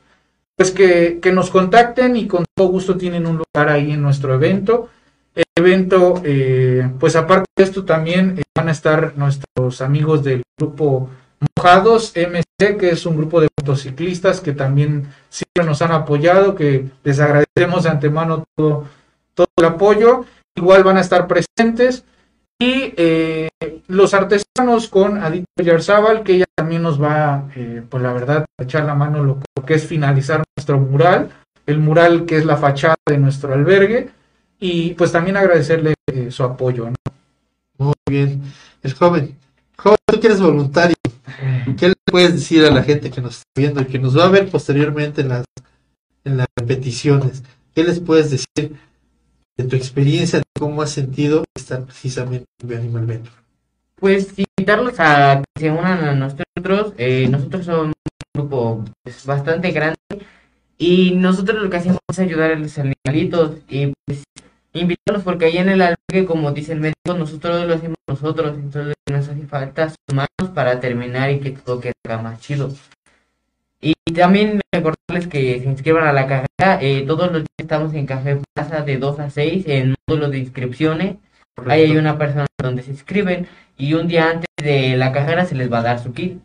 pues 0.56 0.72
que, 0.72 1.20
que 1.22 1.34
nos 1.34 1.50
contacten 1.50 2.16
y 2.16 2.28
con 2.28 2.46
todo 2.56 2.70
gusto 2.70 2.96
tienen 2.96 3.28
un 3.28 3.42
lugar 3.44 3.70
ahí 3.70 3.92
en 3.92 4.02
nuestro 4.02 4.34
evento. 4.34 4.88
El 5.36 5.46
evento, 5.58 6.22
eh, 6.24 6.90
pues 6.98 7.18
aparte 7.18 7.46
de 7.58 7.64
esto 7.66 7.84
también 7.84 8.36
eh, 8.38 8.44
van 8.56 8.70
a 8.70 8.72
estar 8.72 9.18
nuestros 9.18 9.82
amigos 9.82 10.24
del 10.24 10.44
grupo 10.58 11.10
Mojados 11.56 12.14
MC, 12.16 12.78
que 12.78 12.90
es 12.90 13.06
un 13.06 13.16
grupo 13.18 13.40
de 13.40 13.48
motociclistas 13.58 14.42
que 14.42 14.52
también 14.54 15.08
siempre 15.30 15.64
nos 15.66 15.82
han 15.82 15.92
apoyado, 15.92 16.56
que 16.56 16.90
les 17.04 17.20
agradecemos 17.20 17.84
de 17.84 17.90
antemano 17.90 18.46
todo, 18.56 18.86
todo 19.34 19.48
el 19.58 19.66
apoyo. 19.66 20.26
Igual 20.56 20.84
van 20.84 20.98
a 20.98 21.02
estar 21.02 21.28
presentes. 21.28 22.04
Y 22.62 22.94
eh, 22.98 23.50
los 23.88 24.14
artesanos 24.14 24.90
con 24.90 25.24
Adito 25.24 25.64
Yarzábal, 25.64 26.24
que 26.24 26.36
ella 26.36 26.46
también 26.54 26.82
nos 26.82 27.02
va, 27.02 27.46
eh, 27.56 27.82
pues 27.88 28.04
la 28.04 28.12
verdad, 28.12 28.46
a 28.58 28.64
echar 28.64 28.84
la 28.84 28.96
mano 28.96 29.24
lo, 29.24 29.40
que 29.66 29.76
es 29.76 29.86
finalizar 29.86 30.44
nuestro 30.58 30.78
mural, 30.78 31.30
el 31.66 31.80
mural 31.80 32.26
que 32.26 32.36
es 32.36 32.44
la 32.44 32.58
fachada 32.58 32.98
de 33.06 33.18
nuestro 33.18 33.54
albergue, 33.54 34.10
y 34.60 34.94
pues 34.96 35.14
también 35.14 35.38
agradecerle 35.38 35.94
eh, 36.08 36.32
su 36.32 36.44
apoyo. 36.44 36.90
Muy 37.78 37.94
bien. 38.10 38.42
El 38.84 38.94
joven. 38.94 39.38
Joven, 39.78 39.98
tú 40.06 40.20
que 40.20 40.28
eres 40.28 40.42
voluntario, 40.42 40.98
¿qué 41.78 41.90
le 41.90 41.96
puedes 42.06 42.34
decir 42.34 42.66
a 42.66 42.72
la 42.72 42.84
gente 42.84 43.12
que 43.12 43.22
nos 43.22 43.38
está 43.38 43.50
viendo 43.56 43.82
y 43.82 43.86
que 43.86 44.00
nos 44.00 44.18
va 44.18 44.26
a 44.26 44.30
ver 44.30 44.50
posteriormente 44.50 45.22
en 45.22 45.30
las, 45.30 45.46
en 46.24 46.38
las 46.38 46.48
repeticiones? 46.56 47.44
¿Qué 47.74 47.84
les 47.84 48.00
puedes 48.00 48.32
decir 48.32 48.78
de 49.58 49.64
tu 49.66 49.76
experiencia, 49.76 50.40
de 50.40 50.46
cómo 50.58 50.82
has 50.82 50.92
sentido 50.92 51.44
estar 51.56 51.84
precisamente 51.84 52.46
en 52.64 52.74
Animal 52.74 53.06
Venture? 53.06 53.36
Pues 53.96 54.34
invitarlos 54.38 55.00
a 55.00 55.44
que 55.54 55.62
se 55.62 55.72
unan 55.72 56.04
a 56.04 56.16
nosotros. 56.16 56.94
eh, 56.98 57.28
nosotros 57.30 57.66
somos 57.66 57.86
un 57.88 57.94
grupo 58.34 58.86
pues, 59.04 59.26
bastante 59.26 59.72
grande 59.72 59.98
Y 60.78 61.12
nosotros 61.12 61.62
lo 61.62 61.70
que 61.70 61.78
hacemos 61.78 62.00
es 62.10 62.20
ayudar 62.20 62.52
a 62.52 62.56
los 62.56 62.78
animalitos 62.78 63.58
y 63.68 63.92
pues 64.06 64.24
invitarlos 64.80 65.24
porque 65.24 65.46
ahí 65.46 65.58
en 65.58 65.70
el 65.70 65.82
albergue, 65.82 66.26
como 66.26 66.52
dice 66.52 66.74
el 66.74 66.80
médico, 66.80 67.14
nosotros 67.18 67.68
lo 67.68 67.76
hacemos 67.76 67.98
nosotros, 68.08 68.56
entonces 68.58 68.96
nos 69.10 69.28
hace 69.28 69.48
falta 69.48 69.94
manos 70.14 70.54
para 70.54 70.80
terminar 70.80 71.32
y 71.32 71.40
que 71.40 71.52
todo 71.52 71.80
quede 71.80 71.94
más 72.22 72.40
chido. 72.40 72.74
Y 73.82 73.94
también 74.14 74.60
recordarles 74.74 75.28
que 75.28 75.60
se 75.60 75.66
inscriban 75.66 76.06
a 76.06 76.14
la 76.14 76.28
carrera. 76.28 76.80
Eh, 76.82 77.04
todos 77.08 77.32
los 77.32 77.44
días 77.44 77.60
estamos 77.60 77.94
en 77.94 78.06
Café 78.06 78.42
Plaza 78.54 78.82
de 78.82 78.98
2 78.98 79.20
a 79.20 79.30
6 79.30 79.64
en 79.68 79.96
módulo 80.08 80.30
de 80.30 80.40
inscripciones. 80.40 81.16
Ahí 81.68 81.84
hay 81.84 81.98
una 81.98 82.18
persona 82.18 82.46
donde 82.58 82.84
se 82.84 82.92
inscriben 82.92 83.48
y 83.78 83.94
un 83.94 84.08
día 84.08 84.30
antes 84.32 84.48
de 84.58 84.98
la 84.98 85.12
carrera 85.12 85.46
se 85.46 85.56
les 85.56 85.72
va 85.72 85.80
a 85.80 85.84
dar 85.84 86.00
su 86.00 86.14
kit. 86.14 86.42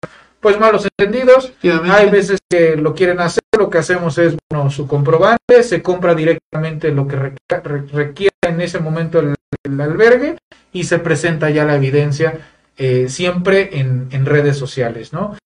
pues 0.41 0.59
malos 0.59 0.85
entendidos. 0.97 1.53
Hay 1.89 2.09
veces 2.09 2.41
que 2.49 2.75
lo 2.75 2.93
quieren 2.93 3.21
hacer, 3.21 3.43
lo 3.57 3.69
que 3.69 3.77
hacemos 3.77 4.17
es 4.17 4.35
bueno, 4.49 4.69
su 4.69 4.85
comprobante, 4.85 5.63
se 5.63 5.81
compra 5.81 6.13
directamente 6.13 6.91
lo 6.91 7.07
que 7.07 7.31
requiere 7.93 8.35
en 8.41 8.59
ese 8.59 8.79
momento 8.79 9.21
el 9.21 9.35
albergue 9.79 10.35
y 10.73 10.83
se 10.83 10.99
presenta 10.99 11.49
ya 11.49 11.63
la 11.63 11.77
evidencia 11.77 12.41
eh, 12.77 13.07
siempre 13.09 13.79
en, 13.79 14.25
redes 14.25 14.57
sociales, 14.57 15.13
¿no? 15.13 15.37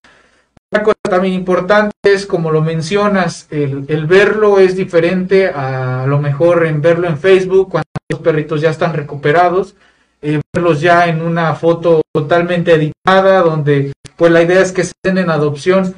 Una 0.72 0.84
cosa 0.84 0.98
también 1.02 1.34
importante 1.34 1.94
es, 2.04 2.26
como 2.26 2.52
lo 2.52 2.62
mencionas, 2.62 3.48
el, 3.50 4.06
verlo 4.06 4.60
es 4.60 4.76
diferente 4.76 5.48
a, 5.48 6.06
lo 6.08 6.20
mejor 6.20 6.66
en 6.66 6.82
verlo 6.82 7.08
en 7.08 7.18
Facebook 7.18 7.70
cuando 7.72 7.88
los 8.10 8.22
perritos 8.22 8.62
ya 8.62 8.70
están 8.70 8.94
recuperados, 8.94 9.76
eh, 10.22 10.42
verlos 10.54 10.82
ya 10.82 11.08
en 11.08 11.22
una 11.22 11.56
foto 11.56 12.02
totalmente 12.13 12.74
editada, 12.74 13.42
donde 13.42 13.94
pues 14.18 14.32
la 14.32 14.42
idea 14.42 14.62
es 14.62 14.72
que 14.72 14.84
se 14.84 14.94
den 15.04 15.20
en 15.20 15.30
adopción, 15.30 15.96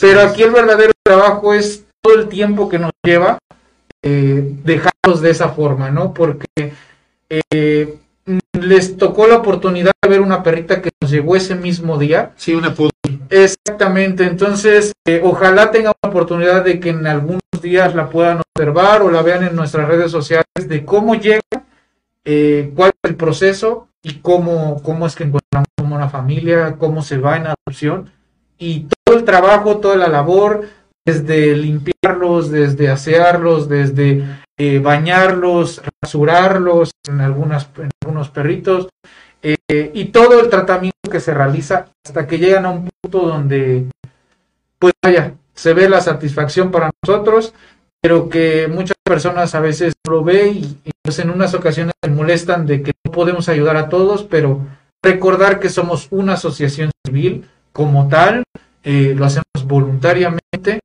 pero 0.00 0.22
aquí 0.22 0.42
el 0.42 0.50
verdadero 0.50 0.92
trabajo 1.02 1.52
es 1.52 1.84
todo 2.00 2.14
el 2.14 2.28
tiempo 2.28 2.68
que 2.68 2.78
nos 2.78 2.92
lleva 3.02 3.38
eh, 4.02 4.54
dejarlos 4.62 5.20
de 5.20 5.30
esa 5.30 5.48
forma, 5.48 5.90
¿no? 5.90 6.14
Porque 6.14 6.72
eh, 7.28 7.98
les 8.52 8.96
tocó 8.96 9.26
la 9.26 9.36
oportunidad 9.36 9.92
de 10.02 10.08
ver 10.08 10.20
una 10.20 10.42
perrita 10.42 10.82
que 10.82 10.90
nos 11.00 11.10
llegó 11.10 11.36
ese 11.36 11.54
mismo 11.54 11.98
día. 11.98 12.32
Sí, 12.36 12.54
una 12.54 12.74
puta. 12.74 12.94
Exactamente, 13.30 14.24
entonces 14.24 14.92
eh, 15.06 15.20
ojalá 15.22 15.70
tengan 15.70 15.92
la 16.02 16.08
oportunidad 16.08 16.64
de 16.64 16.80
que 16.80 16.90
en 16.90 17.06
algunos 17.06 17.40
días 17.60 17.94
la 17.94 18.08
puedan 18.08 18.40
observar 18.54 19.02
o 19.02 19.10
la 19.10 19.22
vean 19.22 19.44
en 19.44 19.56
nuestras 19.56 19.88
redes 19.88 20.10
sociales 20.10 20.46
de 20.68 20.84
cómo 20.84 21.14
llega, 21.14 21.40
eh, 22.24 22.72
cuál 22.74 22.90
es 22.90 23.10
el 23.10 23.16
proceso 23.16 23.88
y 24.02 24.14
cómo, 24.14 24.82
cómo 24.82 25.06
es 25.06 25.14
que 25.14 25.24
encontramos 25.24 25.66
una 25.78 26.08
familia, 26.08 26.76
cómo 26.78 27.02
se 27.02 27.18
va 27.18 27.36
en 27.36 27.46
adopción 27.46 28.10
y 28.58 28.88
todo 29.04 29.16
el 29.16 29.24
trabajo, 29.24 29.78
toda 29.78 29.96
la 29.96 30.08
labor, 30.08 30.68
desde 31.04 31.56
limpiarlos, 31.56 32.50
desde 32.50 32.88
asearlos, 32.88 33.68
desde 33.68 34.24
eh, 34.58 34.78
bañarlos, 34.78 35.82
rasurarlos 36.02 36.92
en, 37.08 37.20
algunas, 37.20 37.68
en 37.76 37.90
algunos 38.02 38.30
perritos 38.30 38.88
eh, 39.42 39.90
y 39.94 40.06
todo 40.06 40.40
el 40.40 40.48
tratamiento 40.48 41.10
que 41.10 41.20
se 41.20 41.34
realiza 41.34 41.86
hasta 42.04 42.26
que 42.26 42.38
llegan 42.38 42.66
a 42.66 42.70
un 42.70 42.90
punto 43.02 43.26
donde, 43.26 43.86
pues 44.78 44.94
vaya, 45.02 45.34
se 45.54 45.72
ve 45.72 45.88
la 45.88 46.00
satisfacción 46.00 46.70
para 46.70 46.90
nosotros, 47.02 47.52
pero 48.00 48.28
que 48.28 48.66
muchas 48.68 48.96
personas 49.04 49.54
a 49.54 49.60
veces 49.60 49.94
lo 50.08 50.24
ven 50.24 50.56
y, 50.56 50.90
pues 51.02 51.18
en 51.18 51.30
unas 51.30 51.54
ocasiones 51.54 51.94
se 52.02 52.10
molestan 52.10 52.66
de 52.66 52.82
que 52.82 52.92
no 53.04 53.12
podemos 53.12 53.48
ayudar 53.48 53.76
a 53.76 53.88
todos, 53.88 54.24
pero 54.24 54.66
recordar 55.02 55.60
que 55.60 55.68
somos 55.68 56.08
una 56.10 56.34
asociación 56.34 56.90
civil 57.04 57.48
como 57.72 58.08
tal, 58.08 58.42
eh, 58.82 59.14
lo 59.16 59.26
hacemos 59.26 59.44
voluntariamente 59.64 60.80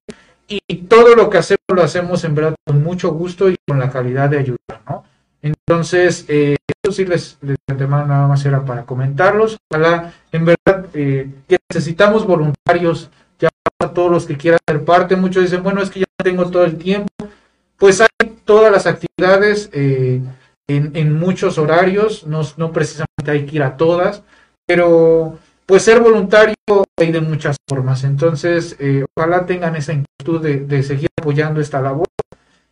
y 0.68 0.76
todo 0.84 1.16
lo 1.16 1.30
que 1.30 1.38
hacemos 1.38 1.62
lo 1.74 1.84
hacemos 1.84 2.24
en 2.24 2.36
verdad 2.36 2.56
con 2.66 2.84
mucho 2.84 3.12
gusto 3.12 3.50
y 3.50 3.58
con 3.68 3.80
la 3.80 3.90
calidad 3.90 4.30
de 4.30 4.40
ayuda, 4.40 4.82
¿no? 4.88 5.04
Entonces, 5.42 6.26
eh, 6.28 6.58
eso 6.84 6.94
sí 6.94 7.06
les, 7.06 7.38
les 7.42 7.58
nada 7.68 8.28
más 8.28 8.46
era 8.46 8.64
para 8.64 8.84
comentarlos. 8.84 9.58
Ojalá, 9.70 10.14
en 10.32 10.46
verdad, 10.46 10.86
eh, 10.94 11.30
que 11.48 11.58
necesitamos 11.70 12.28
voluntarios, 12.28 13.10
ya 13.40 13.50
para 13.78 13.94
todos 13.94 14.12
los 14.12 14.26
que 14.26 14.38
quieran 14.38 14.60
ser 14.68 14.86
parte. 14.86 15.16
Muchos 15.16 15.44
dicen, 15.44 15.64
bueno, 15.64 15.82
es 15.82 15.90
que 15.90 16.02
ya 16.02 16.06
tengo 16.24 16.50
todo 16.50 16.64
el 16.64 16.78
tiempo. 16.78 17.12
Pues 17.78 18.02
hay 18.02 18.30
todas 18.46 18.72
las 18.72 18.86
actividades 18.86 19.70
eh, 19.74 20.22
en, 20.68 20.92
en, 20.96 21.14
muchos 21.18 21.58
horarios, 21.58 22.28
no, 22.28 22.42
no 22.58 22.72
precisamente 22.72 23.32
hay 23.32 23.46
que 23.46 23.56
ir 23.56 23.64
a 23.64 23.76
todas, 23.76 24.22
pero 24.68 25.40
pues 25.66 25.82
ser 25.82 26.00
voluntario 26.00 26.54
hay 27.02 27.12
de 27.12 27.22
muchas 27.22 27.58
formas. 27.68 28.04
Entonces, 28.04 28.76
eh, 28.80 29.06
ojalá 29.16 29.46
tengan 29.46 29.76
esa 29.76 29.94
inquietud 29.94 30.42
de, 30.42 30.84
seguir 30.84 31.10
apoyando 31.20 31.62
esta 31.62 31.82
labor 31.82 32.08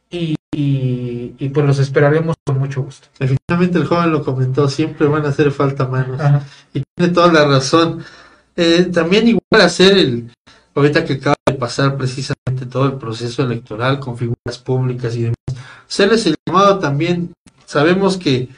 y, 0.10 0.36
y, 0.52 1.50
pues 1.50 1.66
los 1.66 1.80
esperaremos 1.80 2.36
con 2.46 2.60
mucho 2.60 2.82
gusto. 2.82 3.08
Efectivamente, 3.20 3.78
el 3.78 3.86
joven 3.86 4.12
lo 4.12 4.24
comentó, 4.24 4.68
siempre 4.68 5.08
van 5.08 5.26
a 5.26 5.30
hacer 5.30 5.52
falta 5.52 5.88
manos. 5.88 6.20
Y 6.74 6.84
tiene 6.96 7.14
toda 7.14 7.32
la 7.32 7.46
razón. 7.46 8.04
Eh, 8.56 8.90
también 8.92 9.28
igual 9.28 9.62
hacer 9.62 9.98
el, 9.98 10.32
ahorita 10.76 11.06
que 11.06 11.14
acaba 11.14 11.36
de 11.46 11.54
pasar 11.54 11.96
precisamente 11.98 12.66
todo 12.70 12.88
el 12.88 12.94
proceso 12.94 13.44
electoral 13.44 14.00
con 14.00 14.18
figuras 14.18 14.58
públicas 14.58 15.16
y 15.16 15.24
demás, 15.24 15.38
hacerles 15.88 16.26
el 16.26 16.36
llamado 16.46 16.80
también, 16.80 17.34
sabemos 17.66 18.18
que 18.18 18.50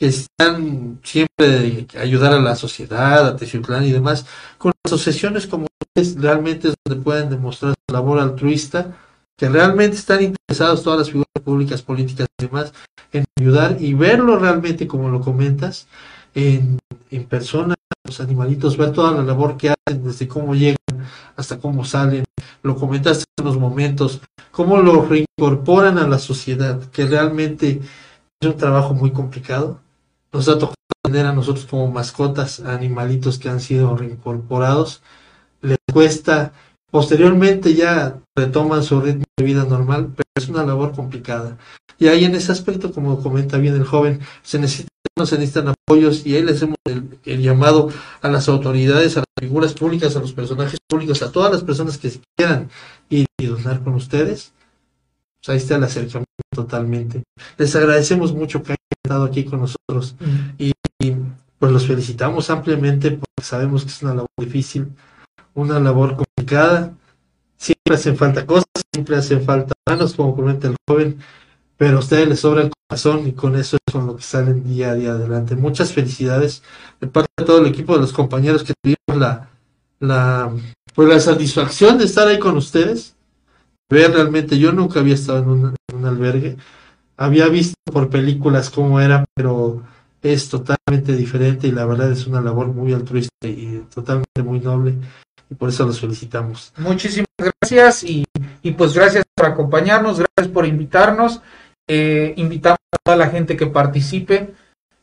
que 0.00 0.06
están 0.06 0.98
siempre 1.04 1.46
de 1.46 1.86
ayudar 2.00 2.32
a 2.32 2.40
la 2.40 2.56
sociedad, 2.56 3.28
a 3.28 3.36
Teciutlán 3.36 3.84
y 3.84 3.92
demás, 3.92 4.24
con 4.56 4.72
asociaciones 4.82 5.46
como 5.46 5.66
ustedes 5.78 6.18
realmente 6.18 6.72
donde 6.86 7.04
pueden 7.04 7.28
demostrar 7.28 7.74
su 7.74 7.92
labor 7.92 8.18
altruista, 8.18 8.96
que 9.36 9.50
realmente 9.50 9.98
están 9.98 10.22
interesados 10.22 10.82
todas 10.82 11.00
las 11.00 11.08
figuras 11.08 11.44
públicas, 11.44 11.82
políticas 11.82 12.26
y 12.38 12.46
demás, 12.46 12.72
en 13.12 13.26
ayudar 13.38 13.76
y 13.78 13.92
verlo 13.92 14.38
realmente 14.38 14.86
como 14.86 15.10
lo 15.10 15.20
comentas, 15.20 15.86
en, 16.34 16.78
en 17.10 17.24
persona, 17.24 17.74
los 18.02 18.20
animalitos, 18.20 18.78
ver 18.78 18.92
toda 18.92 19.12
la 19.12 19.22
labor 19.22 19.58
que 19.58 19.68
hacen, 19.68 20.02
desde 20.02 20.26
cómo 20.26 20.54
llegan 20.54 20.78
hasta 21.36 21.58
cómo 21.58 21.84
salen, 21.84 22.24
lo 22.62 22.74
comentaste 22.74 23.24
en 23.36 23.44
los 23.44 23.58
momentos, 23.58 24.22
cómo 24.50 24.78
lo 24.78 25.06
reincorporan 25.06 25.98
a 25.98 26.08
la 26.08 26.18
sociedad, 26.18 26.80
que 26.90 27.04
realmente 27.04 27.82
es 28.40 28.48
un 28.48 28.56
trabajo 28.56 28.94
muy 28.94 29.10
complicado, 29.10 29.78
nos 30.32 30.48
ha 30.48 30.58
tocado 30.58 30.74
tener 31.02 31.26
a 31.26 31.32
nosotros 31.32 31.66
como 31.66 31.90
mascotas, 31.90 32.60
animalitos 32.60 33.38
que 33.38 33.48
han 33.48 33.60
sido 33.60 33.96
reincorporados, 33.96 35.02
les 35.62 35.78
cuesta, 35.92 36.52
posteriormente 36.90 37.74
ya 37.74 38.18
retoman 38.36 38.82
su 38.82 39.00
ritmo 39.00 39.24
de 39.36 39.44
vida 39.44 39.64
normal, 39.64 40.12
pero 40.14 40.28
es 40.36 40.48
una 40.48 40.64
labor 40.64 40.92
complicada. 40.92 41.58
Y 41.98 42.08
ahí 42.08 42.24
en 42.24 42.34
ese 42.34 42.52
aspecto, 42.52 42.92
como 42.92 43.22
comenta 43.22 43.58
bien 43.58 43.74
el 43.74 43.84
joven, 43.84 44.20
se 44.42 44.58
necesitan, 44.58 44.88
se 45.24 45.36
necesitan 45.36 45.68
apoyos 45.68 46.24
y 46.24 46.34
ahí 46.34 46.42
les 46.42 46.56
hacemos 46.56 46.76
el, 46.84 47.18
el 47.24 47.42
llamado 47.42 47.90
a 48.22 48.28
las 48.28 48.48
autoridades, 48.48 49.16
a 49.16 49.20
las 49.20 49.26
figuras 49.38 49.74
públicas, 49.74 50.16
a 50.16 50.20
los 50.20 50.32
personajes 50.32 50.78
públicos, 50.88 51.22
a 51.22 51.30
todas 51.30 51.52
las 51.52 51.62
personas 51.62 51.98
que 51.98 52.10
quieran 52.36 52.70
ir 53.10 53.26
y 53.38 53.46
donar 53.46 53.82
con 53.82 53.94
ustedes. 53.94 54.52
Pues 55.40 55.50
ahí 55.50 55.56
está 55.56 55.76
el 55.76 55.84
acercamiento 55.84 56.26
totalmente. 56.54 57.22
Les 57.58 57.74
agradecemos 57.76 58.32
mucho 58.32 58.62
que 58.62 58.76
estado 59.10 59.24
aquí 59.24 59.44
con 59.44 59.60
nosotros 59.60 60.14
y, 60.56 60.72
y, 61.00 61.16
pues 61.58 61.72
los 61.72 61.86
felicitamos 61.86 62.48
ampliamente 62.48 63.10
porque 63.10 63.42
sabemos 63.42 63.82
que 63.82 63.90
es 63.90 64.02
una 64.02 64.14
labor 64.14 64.30
difícil, 64.38 64.88
una 65.52 65.80
labor 65.80 66.16
complicada. 66.16 66.94
Siempre 67.56 67.96
hacen 67.96 68.16
falta 68.16 68.46
cosas, 68.46 68.64
siempre 68.94 69.16
hacen 69.16 69.42
falta 69.42 69.74
manos, 69.86 70.14
como 70.14 70.34
comenta 70.34 70.68
el 70.68 70.76
joven, 70.88 71.18
pero 71.76 71.96
a 71.96 72.00
ustedes 72.00 72.28
les 72.28 72.40
sobra 72.40 72.62
el 72.62 72.70
corazón 72.88 73.26
y 73.26 73.32
con 73.32 73.56
eso 73.56 73.76
es 73.76 73.92
con 73.92 74.06
lo 74.06 74.16
que 74.16 74.22
salen 74.22 74.64
día 74.64 74.92
a 74.92 74.94
día 74.94 75.10
adelante. 75.10 75.56
Muchas 75.56 75.92
felicidades 75.92 76.62
de 77.00 77.08
parte 77.08 77.28
de 77.36 77.44
todo 77.44 77.58
el 77.58 77.66
equipo 77.66 77.94
de 77.94 78.00
los 78.00 78.12
compañeros 78.12 78.62
que 78.62 78.72
tuvimos 78.80 79.20
la, 79.20 79.50
la, 79.98 80.50
pues 80.94 81.08
la 81.08 81.20
satisfacción 81.20 81.98
de 81.98 82.04
estar 82.04 82.26
ahí 82.26 82.38
con 82.38 82.56
ustedes, 82.56 83.16
ver 83.90 84.12
realmente, 84.12 84.58
yo 84.58 84.72
nunca 84.72 85.00
había 85.00 85.14
estado 85.14 85.40
en 85.40 85.48
un, 85.48 85.74
en 85.88 85.96
un 85.96 86.06
albergue, 86.06 86.56
había 87.20 87.48
visto 87.48 87.74
por 87.92 88.08
películas 88.08 88.70
cómo 88.70 88.98
era, 88.98 89.26
pero 89.34 89.82
es 90.22 90.48
totalmente 90.48 91.14
diferente 91.14 91.68
y 91.68 91.72
la 91.72 91.84
verdad 91.84 92.10
es 92.10 92.26
una 92.26 92.40
labor 92.40 92.68
muy 92.68 92.94
altruista 92.94 93.46
y 93.46 93.84
totalmente 93.94 94.42
muy 94.42 94.58
noble 94.58 94.94
y 95.50 95.54
por 95.54 95.68
eso 95.68 95.84
los 95.84 96.00
felicitamos. 96.00 96.72
Muchísimas 96.78 97.28
gracias 97.36 98.04
y, 98.04 98.24
y 98.62 98.70
pues 98.70 98.94
gracias 98.94 99.24
por 99.34 99.46
acompañarnos, 99.46 100.18
gracias 100.18 100.52
por 100.52 100.64
invitarnos. 100.64 101.42
Eh, 101.86 102.32
invitamos 102.36 102.78
a 102.90 102.96
toda 103.04 103.18
la 103.18 103.28
gente 103.28 103.54
que 103.54 103.66
participe. 103.66 104.54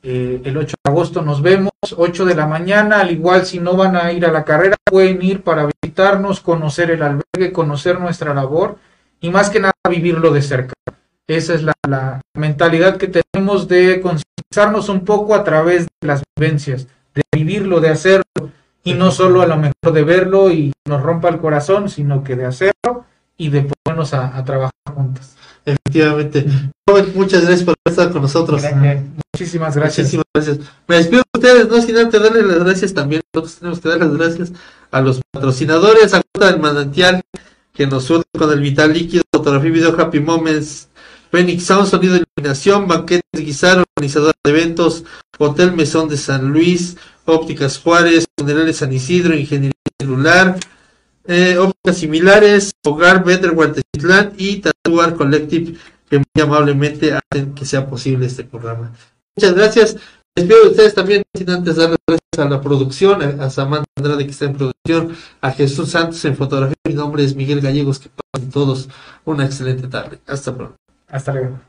Eh, 0.01 0.41
el 0.43 0.57
8 0.57 0.75
de 0.83 0.91
agosto 0.91 1.21
nos 1.21 1.43
vemos, 1.43 1.71
8 1.95 2.25
de 2.25 2.35
la 2.35 2.47
mañana, 2.47 3.01
al 3.01 3.11
igual 3.11 3.45
si 3.45 3.59
no 3.59 3.75
van 3.75 3.95
a 3.95 4.11
ir 4.11 4.25
a 4.25 4.31
la 4.31 4.43
carrera, 4.43 4.75
pueden 4.83 5.21
ir 5.21 5.43
para 5.43 5.67
visitarnos, 5.83 6.39
conocer 6.39 6.89
el 6.89 7.03
albergue, 7.03 7.51
conocer 7.53 7.99
nuestra 7.99 8.33
labor 8.33 8.77
y 9.21 9.29
más 9.29 9.51
que 9.51 9.59
nada 9.59 9.73
vivirlo 9.87 10.31
de 10.31 10.41
cerca. 10.41 10.73
Esa 11.27 11.53
es 11.53 11.63
la, 11.63 11.73
la 11.87 12.21
mentalidad 12.35 12.97
que 12.97 13.09
tenemos 13.09 13.67
de 13.67 14.01
concientizarnos 14.01 14.89
un 14.89 15.03
poco 15.03 15.35
a 15.35 15.43
través 15.43 15.87
de 16.01 16.07
las 16.07 16.23
vivencias, 16.37 16.87
de 17.13 17.23
vivirlo, 17.35 17.79
de 17.79 17.89
hacerlo 17.89 18.23
y 18.83 18.93
no 18.93 19.11
solo 19.11 19.41
a 19.41 19.47
lo 19.47 19.57
mejor 19.57 19.91
de 19.91 20.03
verlo 20.03 20.49
y 20.49 20.71
nos 20.87 21.03
rompa 21.03 21.29
el 21.29 21.39
corazón, 21.39 21.89
sino 21.89 22.23
que 22.23 22.35
de 22.35 22.45
hacerlo 22.45 23.05
y 23.35 23.49
de 23.49 23.69
ponernos 23.83 24.13
a, 24.13 24.37
a 24.37 24.45
trabajar 24.45 24.71
juntos. 24.95 25.35
Efectivamente. 25.65 26.45
Muchas 27.13 27.41
gracias 27.41 27.63
por 27.63 27.75
estar 27.85 28.09
con 28.11 28.21
nosotros. 28.21 28.61
Gracias. 28.61 29.03
Muchísimas 29.33 29.75
gracias. 29.75 30.05
Muchísimas 30.05 30.25
gracias. 30.33 30.59
Me 30.87 30.95
despido 30.95 31.23
de 31.33 31.39
ustedes, 31.39 31.67
no 31.67 31.81
sin 31.81 31.97
antes 31.97 32.21
darles 32.21 32.45
las 32.45 32.59
gracias 32.63 32.93
también. 32.93 33.21
Nosotros 33.33 33.59
tenemos 33.59 33.79
que 33.81 33.89
dar 33.89 33.99
las 33.99 34.15
gracias 34.15 34.53
a 34.91 35.01
los 35.01 35.21
patrocinadores, 35.31 36.13
a 36.13 36.21
Gota 36.33 36.51
del 36.51 36.61
Manantial, 36.61 37.21
que 37.73 37.85
nos 37.85 38.05
surte 38.05 38.29
con 38.37 38.49
el 38.51 38.61
vital 38.61 38.93
líquido, 38.93 39.23
fotografía 39.33 39.69
video 39.69 39.99
Happy 39.99 40.21
Moments, 40.21 40.86
Phoenix 41.31 41.63
Sound, 41.63 41.87
sonido 41.87 42.13
de 42.13 42.23
iluminación, 42.23 42.87
banquetes 42.87 43.23
Guizar, 43.33 43.83
organizador 43.95 44.33
de 44.43 44.51
eventos, 44.51 45.03
Hotel 45.37 45.73
Mesón 45.73 46.09
de 46.09 46.17
San 46.17 46.51
Luis, 46.51 46.97
Ópticas 47.25 47.77
Juárez, 47.77 48.25
Funerales 48.37 48.77
San 48.77 48.93
Isidro, 48.93 49.35
Ingeniería 49.35 49.73
Celular, 49.99 50.57
eh, 51.25 51.57
ópticas 51.57 51.97
similares, 51.97 52.71
Hogar 52.85 53.23
Better 53.23 53.51
Guantecitlán 53.51 54.33
y 54.37 54.57
Tatuar 54.57 55.15
Collective, 55.15 55.77
que 56.09 56.17
muy 56.17 56.41
amablemente 56.41 57.13
hacen 57.13 57.53
que 57.53 57.65
sea 57.65 57.89
posible 57.89 58.25
este 58.25 58.43
programa. 58.43 58.93
Muchas 59.35 59.53
gracias. 59.53 59.97
Les 60.35 60.45
pido 60.45 60.65
a 60.65 60.69
ustedes 60.69 60.93
también, 60.93 61.23
sin 61.33 61.49
antes 61.49 61.75
darles 61.75 61.97
gracias 62.07 62.37
a 62.37 62.49
la 62.49 62.61
producción, 62.61 63.41
a 63.41 63.49
Samantha 63.49 63.87
Andrade 63.97 64.25
que 64.25 64.31
está 64.31 64.45
en 64.45 64.55
producción, 64.55 65.15
a 65.41 65.51
Jesús 65.51 65.89
Santos 65.89 66.23
en 66.25 66.37
fotografía. 66.37 66.75
Mi 66.87 66.93
nombre 66.93 67.23
es 67.23 67.35
Miguel 67.35 67.59
Gallegos. 67.59 67.99
Que 67.99 68.09
pasen 68.31 68.51
todos 68.51 68.87
una 69.25 69.45
excelente 69.45 69.87
tarde. 69.87 70.19
Hasta 70.27 70.55
pronto. 70.55 70.77
Hasta 71.09 71.33
luego. 71.33 71.59